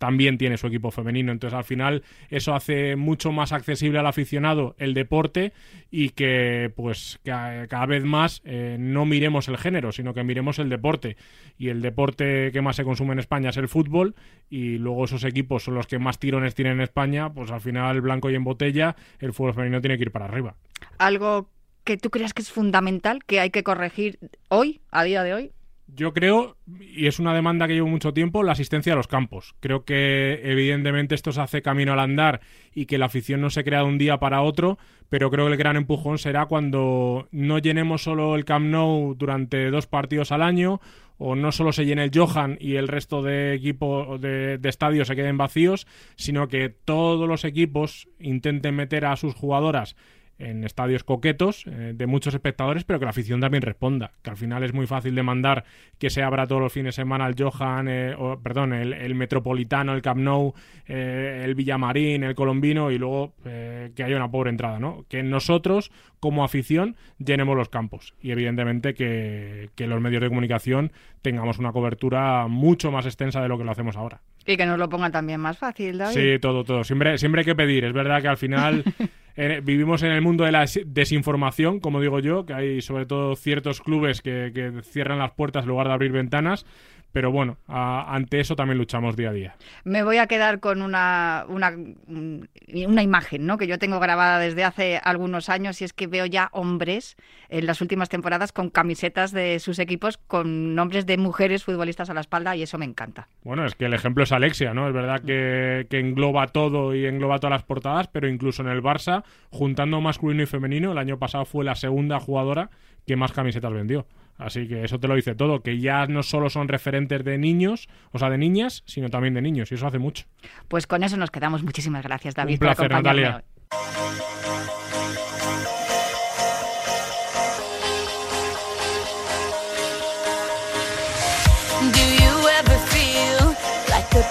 también 0.00 0.38
tiene 0.38 0.56
su 0.56 0.66
equipo 0.66 0.90
femenino. 0.90 1.30
Entonces, 1.30 1.54
al 1.56 1.64
final, 1.64 2.02
eso 2.30 2.54
hace 2.54 2.96
mucho 2.96 3.32
más 3.32 3.52
accesible 3.52 3.98
al 3.98 4.06
aficionado 4.06 4.74
el 4.78 4.94
deporte 4.94 5.52
y 5.90 6.08
que, 6.08 6.72
pues, 6.74 7.20
ca- 7.22 7.66
cada 7.68 7.84
vez 7.84 8.02
más 8.02 8.40
eh, 8.46 8.76
no 8.80 9.04
miremos 9.04 9.48
el 9.48 9.58
género, 9.58 9.92
sino 9.92 10.14
que 10.14 10.24
miremos 10.24 10.58
el 10.58 10.70
deporte. 10.70 11.18
Y 11.58 11.68
el 11.68 11.82
deporte 11.82 12.50
que 12.50 12.62
más 12.62 12.76
se 12.76 12.84
consume 12.84 13.12
en 13.12 13.18
España 13.18 13.50
es 13.50 13.58
el 13.58 13.68
fútbol 13.68 14.14
y 14.48 14.78
luego 14.78 15.04
esos 15.04 15.22
equipos 15.24 15.64
son 15.64 15.74
los 15.74 15.86
que 15.86 15.98
más 15.98 16.18
tirones 16.18 16.54
tienen 16.54 16.72
en 16.74 16.80
España, 16.80 17.30
pues 17.32 17.50
al 17.50 17.60
final, 17.60 18.00
blanco 18.00 18.30
y 18.30 18.34
en 18.36 18.44
botella, 18.44 18.96
el 19.18 19.34
fútbol 19.34 19.52
femenino 19.52 19.82
tiene 19.82 19.98
que 19.98 20.04
ir 20.04 20.12
para 20.12 20.24
arriba. 20.24 20.54
Algo 20.96 21.50
que 21.84 21.98
tú 21.98 22.08
creas 22.08 22.32
que 22.32 22.40
es 22.40 22.50
fundamental, 22.50 23.22
que 23.24 23.38
hay 23.40 23.50
que 23.50 23.62
corregir 23.62 24.18
hoy, 24.48 24.80
a 24.90 25.04
día 25.04 25.22
de 25.22 25.34
hoy. 25.34 25.52
Yo 25.94 26.12
creo, 26.12 26.56
y 26.80 27.06
es 27.06 27.18
una 27.18 27.34
demanda 27.34 27.66
que 27.66 27.74
llevo 27.74 27.88
mucho 27.88 28.12
tiempo, 28.12 28.42
la 28.42 28.52
asistencia 28.52 28.92
a 28.92 28.96
los 28.96 29.06
campos. 29.06 29.54
Creo 29.60 29.84
que 29.84 30.40
evidentemente 30.44 31.14
esto 31.14 31.32
se 31.32 31.40
hace 31.40 31.62
camino 31.62 31.92
al 31.92 32.00
andar 32.00 32.40
y 32.74 32.86
que 32.86 32.98
la 32.98 33.06
afición 33.06 33.40
no 33.40 33.50
se 33.50 33.64
crea 33.64 33.80
de 33.80 33.86
un 33.86 33.98
día 33.98 34.18
para 34.18 34.42
otro, 34.42 34.78
pero 35.08 35.30
creo 35.30 35.46
que 35.46 35.52
el 35.52 35.58
gran 35.58 35.76
empujón 35.76 36.18
será 36.18 36.46
cuando 36.46 37.28
no 37.30 37.58
llenemos 37.58 38.02
solo 38.02 38.36
el 38.36 38.44
Camp 38.44 38.66
Nou 38.66 39.14
durante 39.14 39.70
dos 39.70 39.86
partidos 39.86 40.32
al 40.32 40.42
año 40.42 40.80
o 41.18 41.34
no 41.34 41.52
solo 41.52 41.72
se 41.72 41.84
llene 41.84 42.04
el 42.04 42.10
Johan 42.14 42.56
y 42.60 42.76
el 42.76 42.88
resto 42.88 43.22
de 43.22 43.54
equipos 43.54 44.20
de, 44.20 44.56
de 44.58 44.68
estadios 44.68 45.08
se 45.08 45.16
queden 45.16 45.36
vacíos, 45.36 45.86
sino 46.16 46.48
que 46.48 46.70
todos 46.70 47.28
los 47.28 47.44
equipos 47.44 48.08
intenten 48.18 48.74
meter 48.74 49.04
a 49.04 49.16
sus 49.16 49.34
jugadoras 49.34 49.96
en 50.40 50.64
estadios 50.64 51.04
coquetos 51.04 51.64
eh, 51.66 51.92
de 51.94 52.06
muchos 52.06 52.34
espectadores, 52.34 52.84
pero 52.84 52.98
que 52.98 53.04
la 53.04 53.10
afición 53.10 53.40
también 53.40 53.62
responda. 53.62 54.12
Que 54.22 54.30
al 54.30 54.36
final 54.36 54.62
es 54.62 54.72
muy 54.72 54.86
fácil 54.86 55.14
demandar 55.14 55.64
que 55.98 56.10
se 56.10 56.22
abra 56.22 56.46
todos 56.46 56.60
los 56.60 56.72
fines 56.72 56.96
de 56.96 57.02
semana 57.02 57.26
el 57.26 57.34
Johan, 57.38 57.88
eh, 57.88 58.14
o, 58.18 58.38
perdón, 58.40 58.72
el, 58.72 58.92
el 58.92 59.14
Metropolitano, 59.14 59.94
el 59.94 60.02
Camp 60.02 60.20
Nou, 60.20 60.54
eh, 60.86 61.42
el 61.44 61.54
Villamarín, 61.54 62.24
el 62.24 62.34
Colombino 62.34 62.90
y 62.90 62.98
luego 62.98 63.34
que 63.42 64.02
haya 64.02 64.16
una 64.16 64.30
pobre 64.30 64.50
entrada, 64.50 64.78
¿no? 64.78 65.04
Que 65.08 65.22
nosotros, 65.22 65.90
como 66.20 66.44
afición, 66.44 66.96
llenemos 67.18 67.56
los 67.56 67.68
campos 67.68 68.14
y 68.20 68.30
evidentemente 68.30 68.94
que, 68.94 69.70
que 69.74 69.86
los 69.86 70.00
medios 70.00 70.22
de 70.22 70.28
comunicación 70.28 70.92
tengamos 71.22 71.58
una 71.58 71.72
cobertura 71.72 72.46
mucho 72.48 72.90
más 72.90 73.06
extensa 73.06 73.40
de 73.42 73.48
lo 73.48 73.58
que 73.58 73.64
lo 73.64 73.72
hacemos 73.72 73.96
ahora. 73.96 74.20
Y 74.46 74.56
que 74.56 74.66
nos 74.66 74.78
lo 74.78 74.88
pongan 74.88 75.12
también 75.12 75.40
más 75.40 75.58
fácil, 75.58 75.98
David. 75.98 76.14
Sí, 76.14 76.38
todo, 76.40 76.64
todo. 76.64 76.82
Siempre, 76.84 77.18
siempre 77.18 77.42
hay 77.42 77.44
que 77.44 77.54
pedir. 77.54 77.84
Es 77.84 77.92
verdad 77.92 78.22
que 78.22 78.28
al 78.28 78.36
final 78.36 78.84
vivimos 79.62 80.02
en 80.02 80.12
el 80.12 80.20
mundo 80.22 80.44
de 80.44 80.52
la 80.52 80.60
des- 80.60 80.82
desinformación, 80.86 81.80
como 81.80 82.00
digo 82.00 82.20
yo, 82.20 82.44
que 82.46 82.54
hay 82.54 82.80
sobre 82.82 83.06
todo 83.06 83.36
ciertos 83.36 83.80
clubes 83.80 84.20
que, 84.22 84.50
que 84.54 84.82
cierran 84.82 85.18
las 85.18 85.32
puertas 85.32 85.64
en 85.64 85.68
lugar 85.70 85.88
de 85.88 85.94
abrir 85.94 86.12
ventanas. 86.12 86.66
Pero 87.12 87.32
bueno, 87.32 87.56
a- 87.66 88.14
ante 88.14 88.38
eso 88.40 88.54
también 88.54 88.78
luchamos 88.78 89.16
día 89.16 89.30
a 89.30 89.32
día. 89.32 89.56
Me 89.84 90.02
voy 90.02 90.18
a 90.18 90.26
quedar 90.26 90.60
con 90.60 90.80
una, 90.82 91.44
una, 91.48 91.70
un- 91.70 92.48
una 92.86 93.02
imagen 93.02 93.46
¿no? 93.46 93.58
que 93.58 93.66
yo 93.66 93.78
tengo 93.78 93.98
grabada 94.00 94.38
desde 94.38 94.62
hace 94.64 95.00
algunos 95.02 95.48
años 95.48 95.80
y 95.82 95.84
es 95.84 95.92
que 95.92 96.06
veo 96.06 96.26
ya 96.26 96.48
hombres 96.52 97.16
en 97.48 97.66
las 97.66 97.80
últimas 97.80 98.08
temporadas 98.08 98.52
con 98.52 98.70
camisetas 98.70 99.32
de 99.32 99.58
sus 99.58 99.78
equipos 99.80 100.18
con 100.18 100.74
nombres 100.74 101.06
de 101.06 101.16
mujeres 101.18 101.64
futbolistas 101.64 102.10
a 102.10 102.14
la 102.14 102.20
espalda 102.20 102.54
y 102.54 102.62
eso 102.62 102.78
me 102.78 102.84
encanta. 102.84 103.28
Bueno, 103.42 103.64
es 103.66 103.74
que 103.74 103.86
el 103.86 103.94
ejemplo 103.94 104.22
es 104.24 104.32
Alexia, 104.32 104.72
¿no? 104.72 104.86
Es 104.86 104.94
verdad 104.94 105.20
que, 105.20 105.86
que 105.90 105.98
engloba 105.98 106.46
todo 106.46 106.94
y 106.94 107.06
engloba 107.06 107.38
todas 107.38 107.52
las 107.52 107.64
portadas, 107.64 108.06
pero 108.08 108.28
incluso 108.28 108.62
en 108.62 108.68
el 108.68 108.82
Barça, 108.82 109.24
juntando 109.50 110.00
masculino 110.00 110.42
y 110.42 110.46
femenino, 110.46 110.92
el 110.92 110.98
año 110.98 111.18
pasado 111.18 111.44
fue 111.44 111.64
la 111.64 111.74
segunda 111.74 112.20
jugadora 112.20 112.70
que 113.06 113.16
más 113.16 113.32
camisetas 113.32 113.72
vendió. 113.72 114.06
Así 114.40 114.66
que 114.66 114.84
eso 114.84 114.98
te 114.98 115.06
lo 115.06 115.14
dice 115.14 115.34
todo, 115.34 115.60
que 115.62 115.78
ya 115.78 116.06
no 116.06 116.22
solo 116.22 116.48
son 116.48 116.68
referentes 116.68 117.22
de 117.24 117.36
niños, 117.36 117.88
o 118.10 118.18
sea, 118.18 118.30
de 118.30 118.38
niñas, 118.38 118.82
sino 118.86 119.10
también 119.10 119.34
de 119.34 119.42
niños, 119.42 119.70
y 119.70 119.74
eso 119.74 119.86
hace 119.86 119.98
mucho. 119.98 120.24
Pues 120.68 120.86
con 120.86 121.02
eso 121.02 121.16
nos 121.16 121.30
quedamos. 121.30 121.62
Muchísimas 121.62 122.02
gracias, 122.02 122.34
David, 122.34 122.54
Un 122.54 122.58
por 122.58 122.68
placer, 122.68 122.92
acompañarme 122.92 123.22
Natalia. 123.22 123.44
hoy. 123.44 124.30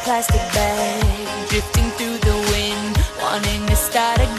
Plastic 0.10 0.42
bag 0.54 1.48
drifting 1.50 1.90
through 1.92 2.18
the 2.18 2.36
wind, 2.52 2.98
wanting 3.22 3.66
to 3.68 3.76
start 3.76 4.20
again? 4.20 4.39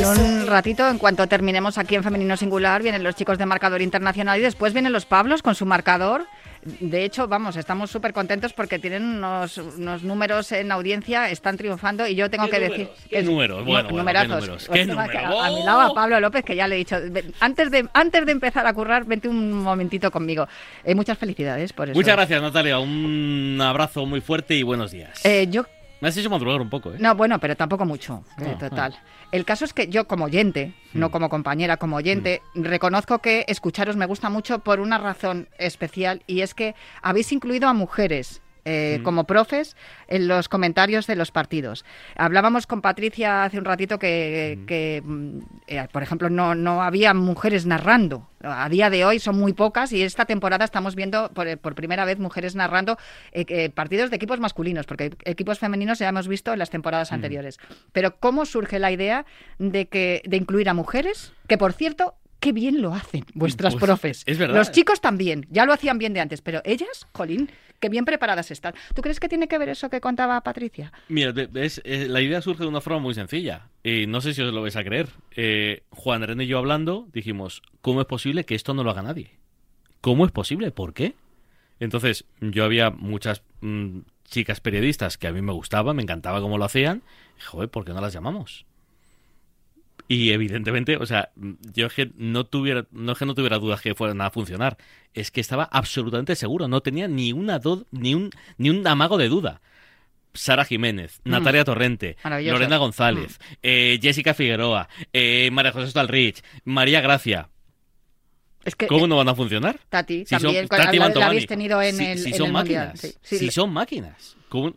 En 0.00 0.06
un 0.18 0.46
ratito, 0.46 0.88
en 0.88 0.96
cuanto 0.96 1.26
terminemos 1.26 1.76
aquí 1.76 1.94
en 1.94 2.02
Femenino 2.02 2.34
Singular, 2.36 2.82
vienen 2.82 3.02
los 3.02 3.14
chicos 3.14 3.36
de 3.36 3.44
marcador 3.44 3.82
internacional 3.82 4.38
y 4.38 4.42
después 4.42 4.72
vienen 4.72 4.92
los 4.92 5.04
Pablos 5.04 5.42
con 5.42 5.54
su 5.54 5.66
marcador. 5.66 6.26
De 6.62 7.04
hecho, 7.04 7.28
vamos, 7.28 7.56
estamos 7.56 7.90
súper 7.90 8.14
contentos 8.14 8.54
porque 8.54 8.78
tienen 8.78 9.02
unos, 9.02 9.58
unos 9.58 10.02
números 10.02 10.52
en 10.52 10.72
audiencia, 10.72 11.30
están 11.30 11.58
triunfando 11.58 12.06
y 12.06 12.14
yo 12.14 12.30
tengo 12.30 12.46
¿Qué 12.46 12.50
que 12.50 12.60
números? 12.60 12.78
decir... 12.78 13.08
¿Qué 13.10 13.22
números? 13.22 13.64
Bueno, 13.64 13.88
bueno, 13.88 13.98
numerazos. 13.98 14.68
¿qué 14.72 14.86
números? 14.86 15.10
¿Qué 15.12 15.18
número? 15.18 15.40
A, 15.42 15.46
a 15.46 15.50
mi 15.50 15.62
lado 15.64 15.80
a 15.80 15.94
Pablo 15.94 16.18
López, 16.18 16.44
que 16.44 16.56
ya 16.56 16.66
le 16.66 16.76
he 16.76 16.78
dicho, 16.78 16.96
antes 17.40 17.70
de, 17.70 17.86
antes 17.92 18.24
de 18.24 18.32
empezar 18.32 18.66
a 18.66 18.72
currar, 18.72 19.04
vente 19.04 19.28
un 19.28 19.52
momentito 19.52 20.10
conmigo. 20.10 20.48
Eh, 20.82 20.94
muchas 20.94 21.18
felicidades 21.18 21.74
por 21.74 21.90
eso. 21.90 21.98
Muchas 21.98 22.16
gracias, 22.16 22.40
Natalia. 22.40 22.78
Un 22.78 23.58
abrazo 23.62 24.06
muy 24.06 24.22
fuerte 24.22 24.54
y 24.54 24.62
buenos 24.62 24.92
días. 24.92 25.24
Eh, 25.24 25.46
yo 25.50 25.66
Me 26.00 26.08
has 26.08 26.16
hecho 26.16 26.30
madrugar 26.30 26.60
un 26.62 26.70
poco, 26.70 26.92
¿eh? 26.92 26.96
No, 26.98 27.14
bueno, 27.14 27.38
pero 27.40 27.56
tampoco 27.56 27.84
mucho, 27.84 28.24
eh, 28.40 28.54
Ah, 28.54 28.58
total. 28.58 28.98
El 29.32 29.44
caso 29.44 29.64
es 29.64 29.72
que 29.74 29.88
yo 29.88 30.06
como 30.08 30.24
oyente, 30.24 30.74
no 30.94 31.08
Mm. 31.08 31.10
como 31.10 31.28
compañera, 31.28 31.76
como 31.76 31.96
oyente, 31.96 32.42
reconozco 32.54 33.18
que 33.18 33.44
escucharos 33.48 33.96
me 33.96 34.06
gusta 34.06 34.30
mucho 34.30 34.60
por 34.60 34.80
una 34.80 34.98
razón 34.98 35.48
especial 35.58 36.22
y 36.26 36.40
es 36.40 36.54
que 36.54 36.74
habéis 37.02 37.30
incluido 37.32 37.68
a 37.68 37.74
mujeres. 37.74 38.40
Eh, 38.64 38.98
Mm. 39.00 39.02
como 39.02 39.24
profes 39.24 39.76
en 40.08 40.28
los 40.28 40.48
comentarios 40.48 41.06
de 41.06 41.16
los 41.16 41.30
partidos. 41.30 41.84
Hablábamos 42.16 42.66
con 42.66 42.80
Patricia 42.82 43.44
hace 43.44 43.58
un 43.58 43.64
ratito 43.64 43.98
que, 43.98 44.58
Mm. 44.60 44.66
que, 44.66 45.02
eh, 45.66 45.88
por 45.92 46.02
ejemplo, 46.02 46.30
no, 46.30 46.54
no 46.54 46.82
había 46.82 47.14
mujeres 47.14 47.66
narrando. 47.66 48.28
A 48.42 48.68
día 48.70 48.88
de 48.88 49.04
hoy 49.04 49.18
son 49.18 49.38
muy 49.38 49.52
pocas 49.52 49.92
y 49.92 50.02
esta 50.02 50.24
temporada 50.24 50.64
estamos 50.64 50.94
viendo 50.94 51.30
por, 51.34 51.58
por 51.58 51.74
primera 51.74 52.04
vez 52.06 52.18
mujeres 52.18 52.54
narrando 52.56 52.96
eh, 53.32 53.68
partidos 53.70 54.08
de 54.10 54.16
equipos 54.16 54.40
masculinos, 54.40 54.86
porque 54.86 55.10
equipos 55.24 55.58
femeninos 55.58 55.98
ya 55.98 56.08
hemos 56.08 56.26
visto 56.26 56.52
en 56.52 56.58
las 56.58 56.70
temporadas 56.70 57.10
Mm. 57.10 57.14
anteriores. 57.14 57.58
Pero 57.92 58.16
¿cómo 58.16 58.46
surge 58.46 58.78
la 58.78 58.90
idea 58.92 59.26
de, 59.58 59.86
que, 59.88 60.22
de 60.24 60.36
incluir 60.38 60.68
a 60.70 60.74
mujeres? 60.74 61.32
Que, 61.48 61.58
por 61.58 61.72
cierto, 61.74 62.14
qué 62.40 62.52
bien 62.52 62.82
lo 62.82 62.92
hacen 62.94 63.24
vuestras 63.34 63.74
Pues, 63.74 63.84
profes. 63.84 64.22
es 64.26 64.38
verdad. 64.38 64.56
Los 64.56 64.72
chicos 64.72 65.00
también, 65.00 65.46
ya 65.50 65.64
lo 65.66 65.72
hacían 65.72 65.98
bien 65.98 66.12
de 66.14 66.20
antes, 66.20 66.40
pero 66.42 66.60
ellas, 66.64 67.06
jolín, 67.12 67.50
qué 67.78 67.88
bien 67.88 68.04
preparadas 68.04 68.50
están. 68.50 68.74
¿Tú 68.94 69.02
crees 69.02 69.20
que 69.20 69.28
tiene 69.28 69.46
que 69.48 69.58
ver 69.58 69.68
eso 69.68 69.88
que 69.90 70.00
contaba 70.00 70.40
Patricia? 70.42 70.92
Mira, 71.08 71.32
eh, 71.36 72.06
la 72.08 72.20
idea 72.20 72.40
surge 72.42 72.62
de 72.64 72.68
una 72.68 72.80
forma 72.80 72.98
muy 72.98 73.14
sencilla. 73.14 73.68
Y 73.84 74.06
no 74.06 74.20
sé 74.20 74.34
si 74.34 74.42
os 74.42 74.52
lo 74.52 74.62
vais 74.62 74.76
a 74.76 74.84
creer. 74.84 75.08
Eh, 75.36 75.84
Juan 75.90 76.22
René 76.22 76.44
y 76.44 76.46
yo 76.48 76.58
hablando, 76.58 77.08
dijimos, 77.12 77.62
¿cómo 77.80 78.00
es 78.00 78.06
posible 78.06 78.44
que 78.44 78.54
esto 78.54 78.74
no 78.74 78.84
lo 78.84 78.90
haga 78.90 79.02
nadie? 79.02 79.30
¿Cómo 80.00 80.24
es 80.26 80.32
posible? 80.32 80.70
¿Por 80.70 80.94
qué? 80.94 81.14
Entonces, 81.78 82.24
yo 82.40 82.64
había 82.64 82.90
muchas 82.90 83.42
mm, 83.60 84.00
chicas 84.24 84.60
periodistas 84.60 85.16
que 85.18 85.26
a 85.28 85.32
mí 85.32 85.40
me 85.42 85.52
gustaban, 85.52 85.96
me 85.96 86.02
encantaba 86.02 86.40
cómo 86.40 86.58
lo 86.58 86.64
hacían. 86.64 87.02
Joder, 87.46 87.70
¿por 87.70 87.84
qué 87.84 87.92
no 87.92 88.00
las 88.00 88.12
llamamos? 88.12 88.66
Y 90.12 90.32
evidentemente, 90.32 90.96
o 90.96 91.06
sea, 91.06 91.30
yo 91.72 91.86
es 91.86 91.92
que 91.94 92.10
no 92.16 92.42
tuviera, 92.44 92.84
no 92.90 93.12
es 93.12 93.18
que 93.18 93.26
no 93.26 93.36
tuviera 93.36 93.58
dudas 93.60 93.80
que 93.80 93.94
fueran 93.94 94.20
a 94.20 94.30
funcionar, 94.32 94.76
es 95.14 95.30
que 95.30 95.40
estaba 95.40 95.68
absolutamente 95.70 96.34
seguro, 96.34 96.66
no 96.66 96.80
tenía 96.80 97.06
ni 97.06 97.32
una 97.32 97.60
do- 97.60 97.86
ni 97.92 98.16
un 98.16 98.30
ni 98.58 98.70
un 98.70 98.84
amago 98.88 99.18
de 99.18 99.28
duda. 99.28 99.60
Sara 100.34 100.64
Jiménez, 100.64 101.20
Natalia 101.22 101.62
Torrente, 101.62 102.16
Mm. 102.24 102.50
Lorena 102.50 102.76
González, 102.78 103.38
eh, 103.62 104.00
Jessica 104.02 104.34
Figueroa, 104.34 104.88
eh, 105.12 105.48
María 105.52 105.70
José 105.70 105.86
Stalrich, 105.90 106.42
María 106.64 107.00
Gracia. 107.00 107.48
Es 108.64 108.74
que 108.74 108.88
¿Cómo 108.88 109.06
no 109.06 109.16
van 109.16 109.28
a 109.28 109.34
funcionar? 109.36 109.78
Tati 109.88 110.24
Si 110.26 110.36
también 110.36 110.66
Tati 110.66 110.98
la, 110.98 111.06
habéis 111.26 111.46
tenido 111.46 111.80
en 111.80 111.94
Si- 111.96 112.04
el, 112.04 112.18
si 112.18 112.30
en 112.30 112.36
son 112.36 112.46
el 112.48 112.52
Mundial. 112.52 112.86
máquinas. 112.88 113.00
Sí, 113.00 113.18
sí, 113.22 113.38
si 113.38 113.44
le- 113.46 113.52
son 113.52 113.72
máquinas. 113.72 114.36
¿Cómo? 114.48 114.74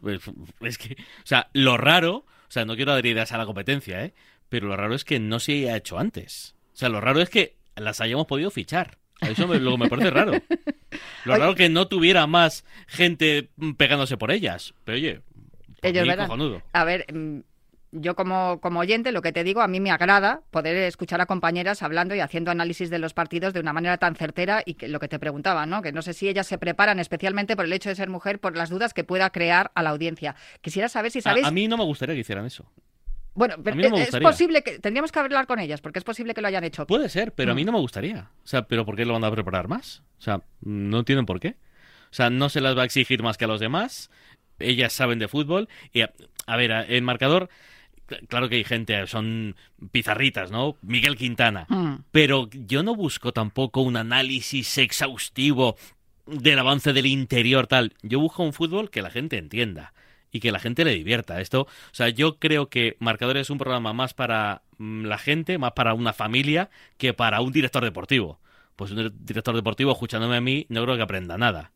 Es 0.61 0.77
que, 0.77 0.93
o 0.93 1.25
sea, 1.25 1.49
lo 1.53 1.75
raro, 1.77 2.17
o 2.17 2.51
sea, 2.51 2.65
no 2.65 2.75
quiero 2.75 2.91
adherir 2.91 3.19
a 3.19 3.37
la 3.37 3.45
competencia, 3.47 4.05
¿eh? 4.05 4.13
Pero 4.53 4.67
lo 4.67 4.77
raro 4.77 4.93
es 4.93 5.03
que 5.03 5.19
no 5.19 5.39
se 5.39 5.53
haya 5.53 5.75
hecho 5.75 5.97
antes. 5.97 6.53
O 6.75 6.77
sea, 6.77 6.87
lo 6.87 7.01
raro 7.01 7.19
es 7.21 7.29
que 7.31 7.55
las 7.75 8.01
hayamos 8.01 8.27
podido 8.27 8.51
fichar. 8.51 8.99
Eso 9.19 9.47
me, 9.47 9.59
lo 9.59 9.79
me 9.79 9.89
parece 9.89 10.11
raro. 10.11 10.33
Lo 11.25 11.33
Oye. 11.33 11.39
raro 11.39 11.55
que 11.55 11.69
no 11.69 11.87
tuviera 11.87 12.27
más 12.27 12.63
gente 12.85 13.49
pegándose 13.77 14.15
por 14.15 14.29
ellas. 14.29 14.75
Pero 14.83 14.95
oye, 14.97 15.21
Ellos 15.81 16.07
verán. 16.07 16.27
cojonudo. 16.27 16.61
A 16.71 16.83
ver, 16.83 17.11
mm, 17.11 17.39
yo 17.93 18.15
como, 18.15 18.59
como 18.61 18.79
oyente, 18.81 19.11
lo 19.11 19.23
que 19.23 19.31
te 19.31 19.43
digo, 19.43 19.61
a 19.61 19.67
mí 19.67 19.79
me 19.79 19.89
agrada 19.89 20.41
poder 20.51 20.75
escuchar 20.77 21.19
a 21.19 21.25
compañeras 21.25 21.81
hablando 21.81 22.13
y 22.13 22.19
haciendo 22.19 22.51
análisis 22.51 22.91
de 22.91 22.99
los 22.99 23.15
partidos 23.15 23.53
de 23.55 23.59
una 23.59 23.73
manera 23.73 23.97
tan 23.97 24.15
certera 24.15 24.61
y 24.67 24.75
que 24.75 24.87
lo 24.87 24.99
que 24.99 25.07
te 25.07 25.17
preguntaba, 25.17 25.65
¿no? 25.65 25.81
Que 25.81 25.91
no 25.91 26.03
sé 26.03 26.13
si 26.13 26.29
ellas 26.29 26.45
se 26.45 26.59
preparan 26.59 26.99
especialmente 26.99 27.55
por 27.55 27.65
el 27.65 27.73
hecho 27.73 27.89
de 27.89 27.95
ser 27.95 28.09
mujer, 28.09 28.37
por 28.37 28.55
las 28.55 28.69
dudas 28.69 28.93
que 28.93 29.03
pueda 29.03 29.31
crear 29.31 29.71
a 29.73 29.81
la 29.81 29.89
audiencia. 29.89 30.35
Quisiera 30.61 30.89
saber 30.89 31.09
si 31.09 31.19
A, 31.19 31.21
sabéis... 31.23 31.47
a 31.47 31.51
mí 31.51 31.67
no 31.67 31.75
me 31.77 31.85
gustaría 31.85 32.13
que 32.13 32.21
hicieran 32.21 32.45
eso. 32.45 32.71
Bueno, 33.35 33.55
pero 33.63 33.75
no 33.75 33.97
es 33.97 34.09
posible 34.17 34.61
que... 34.63 34.79
Tendríamos 34.79 35.11
que 35.11 35.19
hablar 35.19 35.47
con 35.47 35.59
ellas, 35.59 35.81
porque 35.81 35.99
es 35.99 36.05
posible 36.05 36.33
que 36.33 36.41
lo 36.41 36.47
hayan 36.47 36.63
hecho. 36.63 36.85
Puede 36.85 37.09
ser, 37.09 37.31
pero 37.33 37.51
a 37.51 37.55
mí 37.55 37.63
Mm. 37.63 37.65
no 37.67 37.71
me 37.73 37.79
gustaría. 37.79 38.29
O 38.43 38.47
sea, 38.47 38.63
¿pero 38.67 38.85
por 38.85 38.95
qué 38.95 39.05
lo 39.05 39.13
van 39.13 39.23
a 39.23 39.31
preparar 39.31 39.67
más? 39.67 40.03
O 40.19 40.21
sea, 40.21 40.41
no 40.61 41.03
tienen 41.03 41.25
por 41.25 41.39
qué. 41.39 41.55
O 42.11 42.15
sea, 42.15 42.29
no 42.29 42.49
se 42.49 42.61
las 42.61 42.77
va 42.77 42.83
a 42.83 42.85
exigir 42.85 43.23
más 43.23 43.37
que 43.37 43.45
a 43.45 43.47
los 43.47 43.59
demás. 43.59 44.11
Ellas 44.59 44.93
saben 44.93 45.17
de 45.19 45.27
fútbol. 45.27 45.67
Y, 45.91 46.01
a, 46.01 46.11
a 46.45 46.57
ver, 46.57 46.71
el 46.71 47.01
marcador, 47.01 47.49
cl- 48.07 48.27
claro 48.27 48.49
que 48.49 48.57
hay 48.57 48.63
gente, 48.63 49.07
son 49.07 49.55
pizarritas, 49.91 50.51
¿no? 50.51 50.77
Miguel 50.83 51.15
Quintana. 51.17 51.65
Mm. 51.69 51.95
Pero 52.11 52.49
yo 52.51 52.83
no 52.83 52.93
busco 52.95 53.31
tampoco 53.33 53.81
un 53.81 53.97
análisis 53.97 54.77
exhaustivo 54.77 55.75
del 56.27 56.59
avance 56.59 56.93
del 56.93 57.07
interior, 57.07 57.65
tal. 57.67 57.93
Yo 58.03 58.19
busco 58.19 58.43
un 58.43 58.53
fútbol 58.53 58.89
que 58.91 59.01
la 59.01 59.09
gente 59.09 59.37
entienda 59.37 59.93
y 60.33 60.41
que 60.41 60.51
la 60.51 60.59
gente 60.59 60.83
le 60.83 60.93
divierta. 60.93 61.39
Esto, 61.39 61.61
o 61.61 61.67
sea, 61.93 62.09
yo 62.09 62.37
creo 62.39 62.67
que 62.67 62.97
Marcador 62.99 63.37
es 63.37 63.49
un 63.49 63.57
programa 63.59 63.93
más 63.93 64.13
para 64.13 64.63
mm, 64.79 65.05
la 65.05 65.17
gente, 65.17 65.57
más 65.57 65.71
para 65.73 65.93
una 65.93 66.11
familia, 66.11 66.69
que 66.97 67.13
para 67.13 67.39
un 67.39 67.53
director 67.53 67.83
deportivo. 67.85 68.39
Pues 68.75 68.91
un 68.91 68.97
dir- 68.97 69.13
director 69.13 69.55
deportivo, 69.55 69.91
escuchándome 69.93 70.35
a 70.35 70.41
mí, 70.41 70.65
no 70.69 70.83
creo 70.83 70.97
que 70.97 71.03
aprenda 71.03 71.37
nada. 71.37 71.71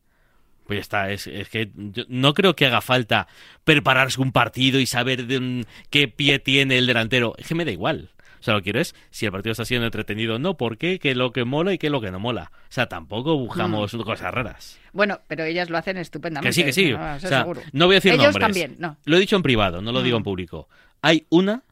Pues 0.66 0.76
ya 0.78 0.80
está, 0.82 1.10
es, 1.10 1.26
es 1.28 1.48
que 1.48 1.70
yo 1.74 2.04
no 2.08 2.34
creo 2.34 2.54
que 2.54 2.66
haga 2.66 2.82
falta 2.82 3.26
prepararse 3.64 4.20
un 4.20 4.32
partido 4.32 4.78
y 4.80 4.86
saber 4.86 5.26
de, 5.26 5.64
qué 5.88 6.08
pie 6.08 6.38
tiene 6.40 6.76
el 6.78 6.86
delantero. 6.86 7.34
Es 7.38 7.46
que 7.48 7.54
me 7.54 7.64
da 7.64 7.70
igual. 7.70 8.10
O 8.40 8.42
sea, 8.42 8.54
lo 8.54 8.60
que 8.60 8.64
quiero 8.64 8.80
es 8.80 8.94
si 9.10 9.26
el 9.26 9.32
partido 9.32 9.52
está 9.52 9.64
siendo 9.64 9.86
entretenido 9.86 10.36
o 10.36 10.38
no, 10.38 10.56
por 10.56 10.78
qué, 10.78 10.98
qué 10.98 11.10
es 11.12 11.16
lo 11.16 11.32
que 11.32 11.44
mola 11.44 11.72
y 11.72 11.78
qué 11.78 11.86
es 11.88 11.92
lo 11.92 12.00
que 12.00 12.10
no 12.10 12.18
mola. 12.20 12.50
O 12.54 12.72
sea, 12.72 12.86
tampoco 12.86 13.36
buscamos 13.36 13.92
cosas 14.04 14.32
raras. 14.32 14.78
Bueno, 14.92 15.20
pero 15.26 15.44
ellas 15.44 15.70
lo 15.70 15.78
hacen 15.78 15.96
estupendamente. 15.98 16.48
Que 16.48 16.52
sí, 16.52 16.64
que 16.64 16.72
sí. 16.72 16.90
no, 16.92 16.98
O 17.12 17.14
eso 17.16 17.28
sea, 17.28 17.40
seguro. 17.40 17.60
no 17.72 17.86
voy 17.86 17.94
a 17.94 17.98
decir 17.98 18.12
Ellos 18.12 18.24
nombres. 18.26 18.42
también, 18.44 18.76
no. 18.78 18.96
Lo 19.04 19.16
he 19.16 19.20
dicho 19.20 19.36
en 19.36 19.42
privado, 19.42 19.80
no 19.82 19.92
lo 19.92 20.02
digo 20.02 20.16
Mm. 20.16 20.20
en 20.20 20.24
público. 20.24 20.68
Hay 21.02 21.26
una 21.30 21.62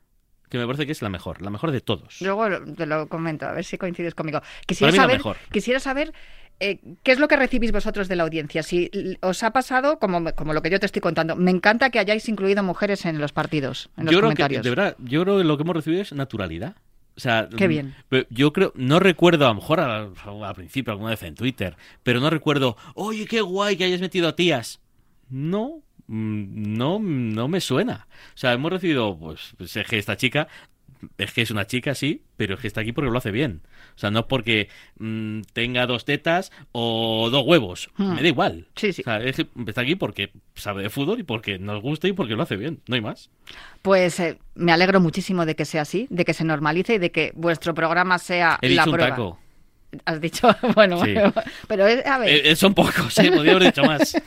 que 0.48 0.58
me 0.58 0.66
parece 0.66 0.86
que 0.86 0.92
es 0.92 1.02
la 1.02 1.08
mejor, 1.08 1.42
la 1.42 1.50
mejor 1.50 1.72
de 1.72 1.80
todos. 1.80 2.20
Luego 2.20 2.46
te 2.76 2.86
lo 2.86 3.08
comento, 3.08 3.46
a 3.46 3.52
ver 3.52 3.64
si 3.64 3.78
coincides 3.78 4.14
conmigo. 4.14 4.40
Quisiera 4.66 4.92
Para 4.92 5.06
mí 5.06 5.12
la 5.12 5.16
mejor. 5.18 5.36
quisiera 5.50 5.80
saber 5.80 6.12
eh, 6.60 6.80
qué 7.02 7.12
es 7.12 7.18
lo 7.18 7.28
que 7.28 7.36
recibís 7.36 7.72
vosotros 7.72 8.08
de 8.08 8.16
la 8.16 8.22
audiencia. 8.22 8.62
Si 8.62 8.90
os 9.20 9.42
ha 9.42 9.50
pasado, 9.50 9.98
como, 9.98 10.32
como 10.34 10.54
lo 10.54 10.62
que 10.62 10.70
yo 10.70 10.80
te 10.80 10.86
estoy 10.86 11.02
contando, 11.02 11.36
me 11.36 11.50
encanta 11.50 11.90
que 11.90 11.98
hayáis 11.98 12.28
incluido 12.28 12.62
mujeres 12.62 13.04
en 13.04 13.18
los 13.18 13.32
partidos, 13.32 13.90
en 13.96 14.06
los 14.06 14.12
yo 14.12 14.18
creo 14.18 14.30
que, 14.30 14.36
comentarios. 14.36 14.64
de 14.64 14.70
verdad, 14.70 14.96
yo 14.98 15.22
creo 15.22 15.38
que 15.38 15.44
lo 15.44 15.56
que 15.56 15.62
hemos 15.62 15.76
recibido 15.76 16.02
es 16.02 16.12
naturalidad. 16.12 16.76
O 17.16 17.20
sea, 17.20 17.48
Qué 17.48 17.66
mm, 17.66 17.70
bien. 17.70 17.94
Yo 18.30 18.52
creo, 18.52 18.72
no 18.74 19.00
recuerdo, 19.00 19.46
a 19.46 19.48
lo 19.48 19.56
mejor 19.56 19.80
al, 19.80 20.12
al 20.44 20.54
principio 20.54 20.92
alguna 20.92 21.10
vez 21.10 21.22
en 21.22 21.34
Twitter, 21.34 21.76
pero 22.02 22.20
no 22.20 22.28
recuerdo, 22.28 22.76
oye, 22.94 23.26
qué 23.26 23.40
guay 23.40 23.76
que 23.76 23.84
hayas 23.84 24.02
metido 24.02 24.28
a 24.28 24.36
tías. 24.36 24.80
No, 25.30 25.82
mm, 26.06 26.76
no, 26.76 26.98
no 27.00 27.48
me 27.48 27.60
suena. 27.60 28.06
O 28.34 28.38
sea, 28.38 28.52
hemos 28.52 28.70
recibido, 28.70 29.18
pues, 29.18 29.54
pues, 29.56 29.76
es 29.76 29.86
que 29.86 29.98
esta 29.98 30.16
chica, 30.16 30.48
es 31.18 31.32
que 31.32 31.42
es 31.42 31.50
una 31.50 31.66
chica, 31.66 31.94
sí, 31.94 32.22
pero 32.36 32.54
es 32.54 32.60
que 32.60 32.66
está 32.68 32.80
aquí 32.80 32.92
porque 32.92 33.10
lo 33.10 33.18
hace 33.18 33.30
bien. 33.30 33.62
O 33.94 33.98
sea, 33.98 34.10
no 34.10 34.20
es 34.20 34.26
porque 34.26 34.68
mm, 34.98 35.40
tenga 35.52 35.86
dos 35.86 36.04
tetas 36.04 36.52
o 36.72 37.28
dos 37.30 37.44
huevos. 37.46 37.88
Hmm. 37.96 38.14
Me 38.14 38.22
da 38.22 38.28
igual. 38.28 38.66
Sí, 38.76 38.92
sí. 38.92 39.02
O 39.02 39.04
sea, 39.04 39.18
es 39.22 39.36
que 39.36 39.46
está 39.66 39.80
aquí 39.82 39.96
porque 39.96 40.30
sabe 40.54 40.82
de 40.82 40.90
fútbol 40.90 41.20
y 41.20 41.22
porque 41.22 41.58
nos 41.58 41.80
gusta 41.82 42.08
y 42.08 42.12
porque 42.12 42.34
lo 42.34 42.42
hace 42.42 42.56
bien. 42.56 42.80
No 42.88 42.94
hay 42.94 43.00
más. 43.00 43.30
Pues 43.82 44.18
eh, 44.20 44.38
me 44.54 44.72
alegro 44.72 45.00
muchísimo 45.00 45.46
de 45.46 45.56
que 45.56 45.64
sea 45.64 45.82
así, 45.82 46.06
de 46.10 46.24
que 46.24 46.34
se 46.34 46.44
normalice 46.44 46.94
y 46.94 46.98
de 46.98 47.10
que 47.10 47.32
vuestro 47.34 47.74
programa 47.74 48.18
sea 48.18 48.58
He 48.62 48.68
la 48.70 48.82
dicho 48.82 48.90
un 48.90 48.96
prueba. 48.96 49.10
taco. 49.10 49.38
Has 50.04 50.20
dicho, 50.20 50.48
bueno, 50.74 51.02
Sí. 51.04 51.14
pero 51.68 51.86
es- 51.86 52.04
a 52.06 52.18
ver, 52.18 52.28
Eh, 52.28 52.50
eh, 52.50 52.56
son 52.56 52.74
pocos, 52.74 53.18
¿eh? 53.18 53.30
Podría 53.32 53.52
haber 53.52 53.64
dicho 53.72 53.84
más. 53.84 54.14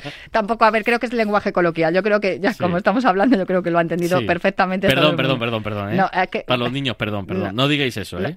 tampoco, 0.30 0.64
a 0.64 0.70
ver, 0.70 0.84
creo 0.84 0.98
que 0.98 1.06
es 1.06 1.12
lenguaje 1.12 1.52
coloquial. 1.52 1.94
Yo 1.94 2.02
creo 2.02 2.20
que 2.20 2.40
ya 2.40 2.52
Sí. 2.52 2.58
como 2.62 2.76
estamos 2.78 3.04
hablando, 3.04 3.36
yo 3.36 3.46
creo 3.46 3.62
que 3.62 3.70
lo 3.70 3.78
ha 3.78 3.82
entendido 3.82 4.18
Sí. 4.18 4.24
perfectamente. 4.24 4.86
todo 4.88 4.94
Perdón, 4.96 5.10
el 5.12 5.16
perdón, 5.16 5.32
mundo. 5.38 5.44
perdón, 5.44 5.62
perdón, 5.62 5.92
¿eh? 5.92 5.96
No, 5.96 6.10
es 6.22 6.28
que- 6.28 6.40
Para 6.46 6.58
los 6.58 6.72
niños, 6.72 6.96
perdón, 6.96 7.26
perdón. 7.26 7.54
No. 7.56 7.62
No, 7.64 7.68
digáis 7.68 7.96
eso, 7.96 8.18
¿eh? 8.20 8.36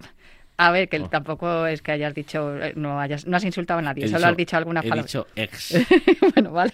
A 0.59 0.71
ver, 0.71 0.89
que 0.89 0.99
Oh. 0.99 1.07
tampoco 1.07 1.67
es 1.67 1.83
que 1.83 1.91
hayas 1.91 2.15
dicho, 2.15 2.57
eh, 2.57 2.73
no 2.75 2.99
hayas, 2.99 3.27
no 3.27 3.37
has 3.37 3.43
insultado 3.43 3.77
a 3.79 3.83
nadie, 3.83 4.05
He 4.05 4.07
solo 4.07 4.19
dicho- 4.19 4.29
has 4.31 4.37
dicho 4.37 4.57
algunas 4.57 4.85
He 4.85 4.89
palabras. 4.89 5.11
dicho 5.11 5.27
ex. 5.35 5.73
bueno, 6.35 6.51
vale. 6.51 6.73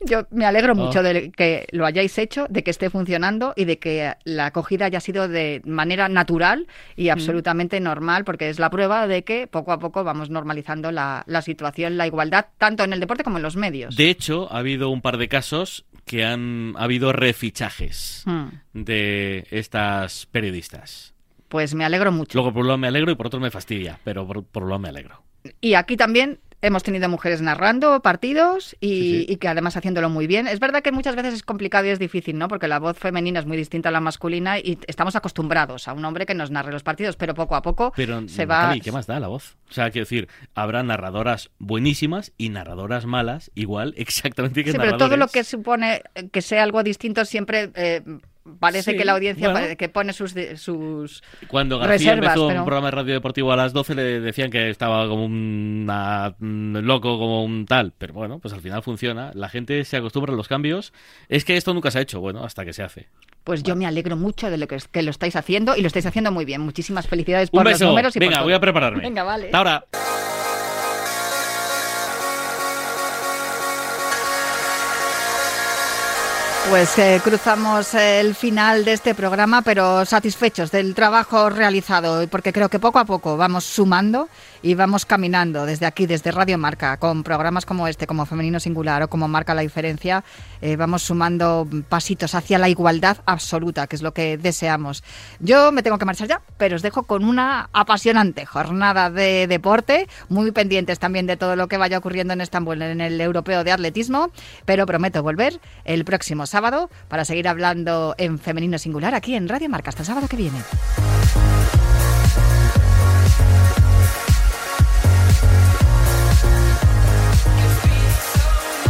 Yo 0.00 0.26
me 0.30 0.44
alegro 0.44 0.74
Oh. 0.74 0.76
mucho 0.76 1.02
de 1.02 1.30
que 1.32 1.66
lo 1.72 1.86
hayáis 1.86 2.18
hecho, 2.18 2.46
de 2.50 2.62
que 2.62 2.70
esté 2.70 2.90
funcionando 2.90 3.54
y 3.56 3.64
de 3.64 3.78
que 3.78 4.12
la 4.24 4.46
acogida 4.46 4.84
haya 4.84 5.00
sido 5.00 5.26
de 5.26 5.62
manera 5.64 6.08
natural 6.10 6.66
Mm. 6.96 7.00
y 7.00 7.08
absolutamente 7.08 7.80
normal, 7.80 8.24
porque 8.24 8.50
es 8.50 8.58
la 8.58 8.68
prueba 8.68 9.06
de 9.06 9.24
que 9.24 9.46
poco 9.46 9.72
a 9.72 9.78
poco 9.78 10.04
vamos 10.04 10.28
normalizando 10.28 10.92
la, 10.92 11.24
la 11.26 11.40
situación, 11.40 11.96
la 11.96 12.06
igualdad, 12.06 12.46
tanto 12.58 12.84
en 12.84 12.92
el 12.92 13.00
deporte 13.00 13.24
como 13.24 13.38
en 13.38 13.42
los 13.42 13.56
medios. 13.56 13.96
De 13.96 14.10
hecho, 14.10 14.52
ha 14.52 14.58
habido 14.58 14.90
un 14.90 15.00
par 15.00 15.16
de 15.16 15.28
casos 15.28 15.86
que 16.04 16.24
han 16.26 16.74
ha 16.76 16.84
habido 16.84 17.12
refichajes 17.12 18.22
Hmm. 18.26 18.48
de 18.74 19.46
estas 19.50 20.26
periodistas. 20.26 21.14
Pues 21.48 21.74
me 21.74 21.84
alegro 21.84 22.12
mucho. 22.12 22.36
Luego, 22.38 22.52
por 22.52 22.60
un 22.62 22.68
lado 22.68 22.78
me 22.78 22.88
alegro 22.88 23.10
y 23.10 23.14
por 23.14 23.26
otro 23.26 23.40
me 23.40 23.50
fastidia, 23.50 23.98
pero 24.04 24.26
por, 24.26 24.44
por 24.44 24.62
un 24.64 24.68
lado 24.70 24.78
me 24.80 24.88
alegro. 24.88 25.22
Y 25.60 25.74
aquí 25.74 25.96
también 25.96 26.40
hemos 26.60 26.82
tenido 26.82 27.08
mujeres 27.08 27.40
narrando 27.40 28.02
partidos 28.02 28.76
y, 28.80 28.88
Sí, 28.88 29.18
sí. 29.20 29.26
y 29.28 29.36
que 29.36 29.46
además 29.46 29.76
haciéndolo 29.76 30.10
muy 30.10 30.26
bien. 30.26 30.48
Es 30.48 30.58
verdad 30.58 30.82
que 30.82 30.90
muchas 30.90 31.14
veces 31.14 31.32
es 31.34 31.42
complicado 31.44 31.86
y 31.86 31.90
es 31.90 32.00
difícil, 32.00 32.36
¿no? 32.36 32.48
Porque 32.48 32.66
la 32.66 32.80
voz 32.80 32.98
femenina 32.98 33.38
es 33.38 33.46
muy 33.46 33.56
distinta 33.56 33.90
a 33.90 33.92
la 33.92 34.00
masculina 34.00 34.58
y 34.58 34.76
estamos 34.88 35.14
acostumbrados 35.14 35.86
a 35.86 35.92
un 35.92 36.04
hombre 36.04 36.26
que 36.26 36.34
nos 36.34 36.50
narre 36.50 36.72
los 36.72 36.82
partidos, 36.82 37.14
pero 37.14 37.34
poco 37.34 37.54
a 37.54 37.62
poco 37.62 37.92
Pero, 37.94 38.28
se 38.28 38.44
va... 38.44 38.62
Natalie, 38.62 38.80
¿qué 38.82 38.90
más 38.90 39.06
da 39.06 39.20
la 39.20 39.28
voz? 39.28 39.56
O 39.70 39.72
sea, 39.72 39.90
quiero 39.90 40.04
decir, 40.04 40.28
habrá 40.56 40.82
narradoras 40.82 41.50
buenísimas 41.60 42.32
y 42.36 42.48
narradoras 42.48 43.06
malas, 43.06 43.52
igual, 43.54 43.94
exactamente 43.96 44.64
que 44.64 44.72
Sí, 44.72 44.76
pero 44.78 44.90
narradores. 44.92 45.08
todo 45.10 45.16
lo 45.16 45.28
que 45.28 45.44
supone 45.44 46.02
que 46.32 46.42
sea 46.42 46.64
algo 46.64 46.82
distinto 46.82 47.24
siempre 47.24 47.70
eh, 47.76 48.02
parece 48.58 48.92
Sí, 48.92 48.96
que 48.96 49.04
la 49.04 49.12
audiencia 49.12 49.50
bueno. 49.50 49.76
que 49.76 49.88
pone 49.88 50.12
sus, 50.12 50.34
de- 50.34 50.56
sus 50.56 51.22
Cuando 51.48 51.78
García 51.78 52.12
reservas, 52.14 52.28
empezó 52.34 52.48
pero- 52.48 52.60
un 52.60 52.66
programa 52.66 52.86
de 52.88 52.90
radio 52.96 53.14
deportivo 53.14 53.52
a 53.52 53.56
las 53.56 53.72
12 53.72 53.94
le 53.94 54.20
decían 54.20 54.50
que 54.50 54.70
estaba 54.70 55.06
como 55.08 55.24
un 55.24 55.82
una- 55.84 56.34
un 56.40 56.78
loco, 56.84 57.18
como 57.18 57.44
un 57.44 57.66
tal. 57.66 57.92
Pero 57.96 58.14
bueno, 58.14 58.38
pues 58.38 58.52
al 58.54 58.60
final 58.60 58.82
funciona. 58.82 59.30
La 59.34 59.48
gente 59.48 59.84
se 59.84 59.96
acostumbra 59.96 60.32
a 60.32 60.36
los 60.36 60.48
cambios. 60.48 60.92
Es 61.28 61.44
que 61.44 61.56
esto 61.56 61.72
nunca 61.74 61.90
se 61.90 61.98
ha 61.98 62.02
hecho, 62.02 62.20
bueno, 62.20 62.44
hasta 62.44 62.64
que 62.64 62.72
se 62.72 62.82
hace. 62.82 63.08
Pues 63.44 63.62
yo 63.62 63.76
me 63.76 63.86
alegro 63.86 64.16
mucho 64.16 64.50
de 64.50 64.58
lo 64.58 64.66
que, 64.68 64.76
que 64.92 65.02
lo 65.02 65.10
estáis 65.10 65.34
haciendo 65.36 65.74
y 65.76 65.80
lo 65.80 65.86
estáis 65.86 66.04
haciendo 66.06 66.30
muy 66.32 66.44
bien. 66.44 66.60
Muchísimas 66.60 67.06
felicidades 67.06 67.48
Un 67.52 67.58
por 67.58 67.66
beso. 67.66 67.84
los 67.84 67.90
números 67.92 68.14
y 68.16 68.18
por 68.18 68.26
Venga, 68.26 68.36
todo. 68.38 68.44
voy 68.44 68.52
a 68.54 68.60
prepararme. 68.60 69.00
Venga, 69.02 69.22
vale. 69.22 69.46
Hasta 69.46 69.58
ahora. 69.58 69.84
Pues 76.70 76.98
eh, 76.98 77.18
cruzamos 77.24 77.94
el 77.94 78.34
final 78.34 78.84
de 78.84 78.92
este 78.92 79.14
programa, 79.14 79.62
pero 79.62 80.04
satisfechos 80.04 80.70
del 80.70 80.94
trabajo 80.94 81.48
realizado, 81.48 82.28
porque 82.28 82.52
creo 82.52 82.68
que 82.68 82.78
poco 82.78 82.98
a 82.98 83.06
poco 83.06 83.38
vamos 83.38 83.64
sumando 83.64 84.28
y 84.62 84.74
vamos 84.74 85.06
caminando 85.06 85.66
desde 85.66 85.86
aquí, 85.86 86.06
desde 86.06 86.32
Radio 86.32 86.58
Marca, 86.58 86.96
con 86.96 87.22
programas 87.22 87.66
como 87.66 87.88
este, 87.88 88.06
como 88.06 88.26
Femenino 88.26 88.60
Singular 88.60 89.02
o 89.02 89.08
como 89.08 89.28
Marca 89.28 89.54
la 89.54 89.62
Diferencia, 89.62 90.24
eh, 90.60 90.76
vamos 90.76 91.02
sumando 91.02 91.66
pasitos 91.88 92.34
hacia 92.34 92.58
la 92.58 92.68
igualdad 92.68 93.18
absoluta, 93.26 93.86
que 93.86 93.96
es 93.96 94.02
lo 94.02 94.12
que 94.12 94.38
deseamos. 94.38 95.02
Yo 95.40 95.72
me 95.72 95.82
tengo 95.82 95.98
que 95.98 96.04
marchar 96.04 96.28
ya, 96.28 96.42
pero 96.56 96.76
os 96.76 96.82
dejo 96.82 97.04
con 97.04 97.24
una 97.24 97.68
apasionante 97.72 98.46
jornada 98.46 99.10
de 99.10 99.46
deporte, 99.46 100.08
muy 100.28 100.50
pendientes 100.50 100.98
también 100.98 101.26
de 101.26 101.36
todo 101.36 101.56
lo 101.56 101.68
que 101.68 101.76
vaya 101.76 101.98
ocurriendo 101.98 102.32
en 102.32 102.40
Estambul, 102.40 102.82
en 102.82 103.00
el 103.00 103.20
Europeo 103.20 103.64
de 103.64 103.72
Atletismo, 103.72 104.30
pero 104.64 104.86
prometo 104.86 105.22
volver 105.22 105.60
el 105.84 106.04
próximo 106.04 106.46
sábado 106.46 106.90
para 107.08 107.24
seguir 107.24 107.48
hablando 107.48 108.14
en 108.18 108.38
Femenino 108.38 108.78
Singular 108.78 109.14
aquí 109.14 109.34
en 109.34 109.48
Radio 109.48 109.68
Marca. 109.68 109.90
Hasta 109.90 110.04
sábado 110.04 110.28
que 110.28 110.36
viene. 110.36 110.58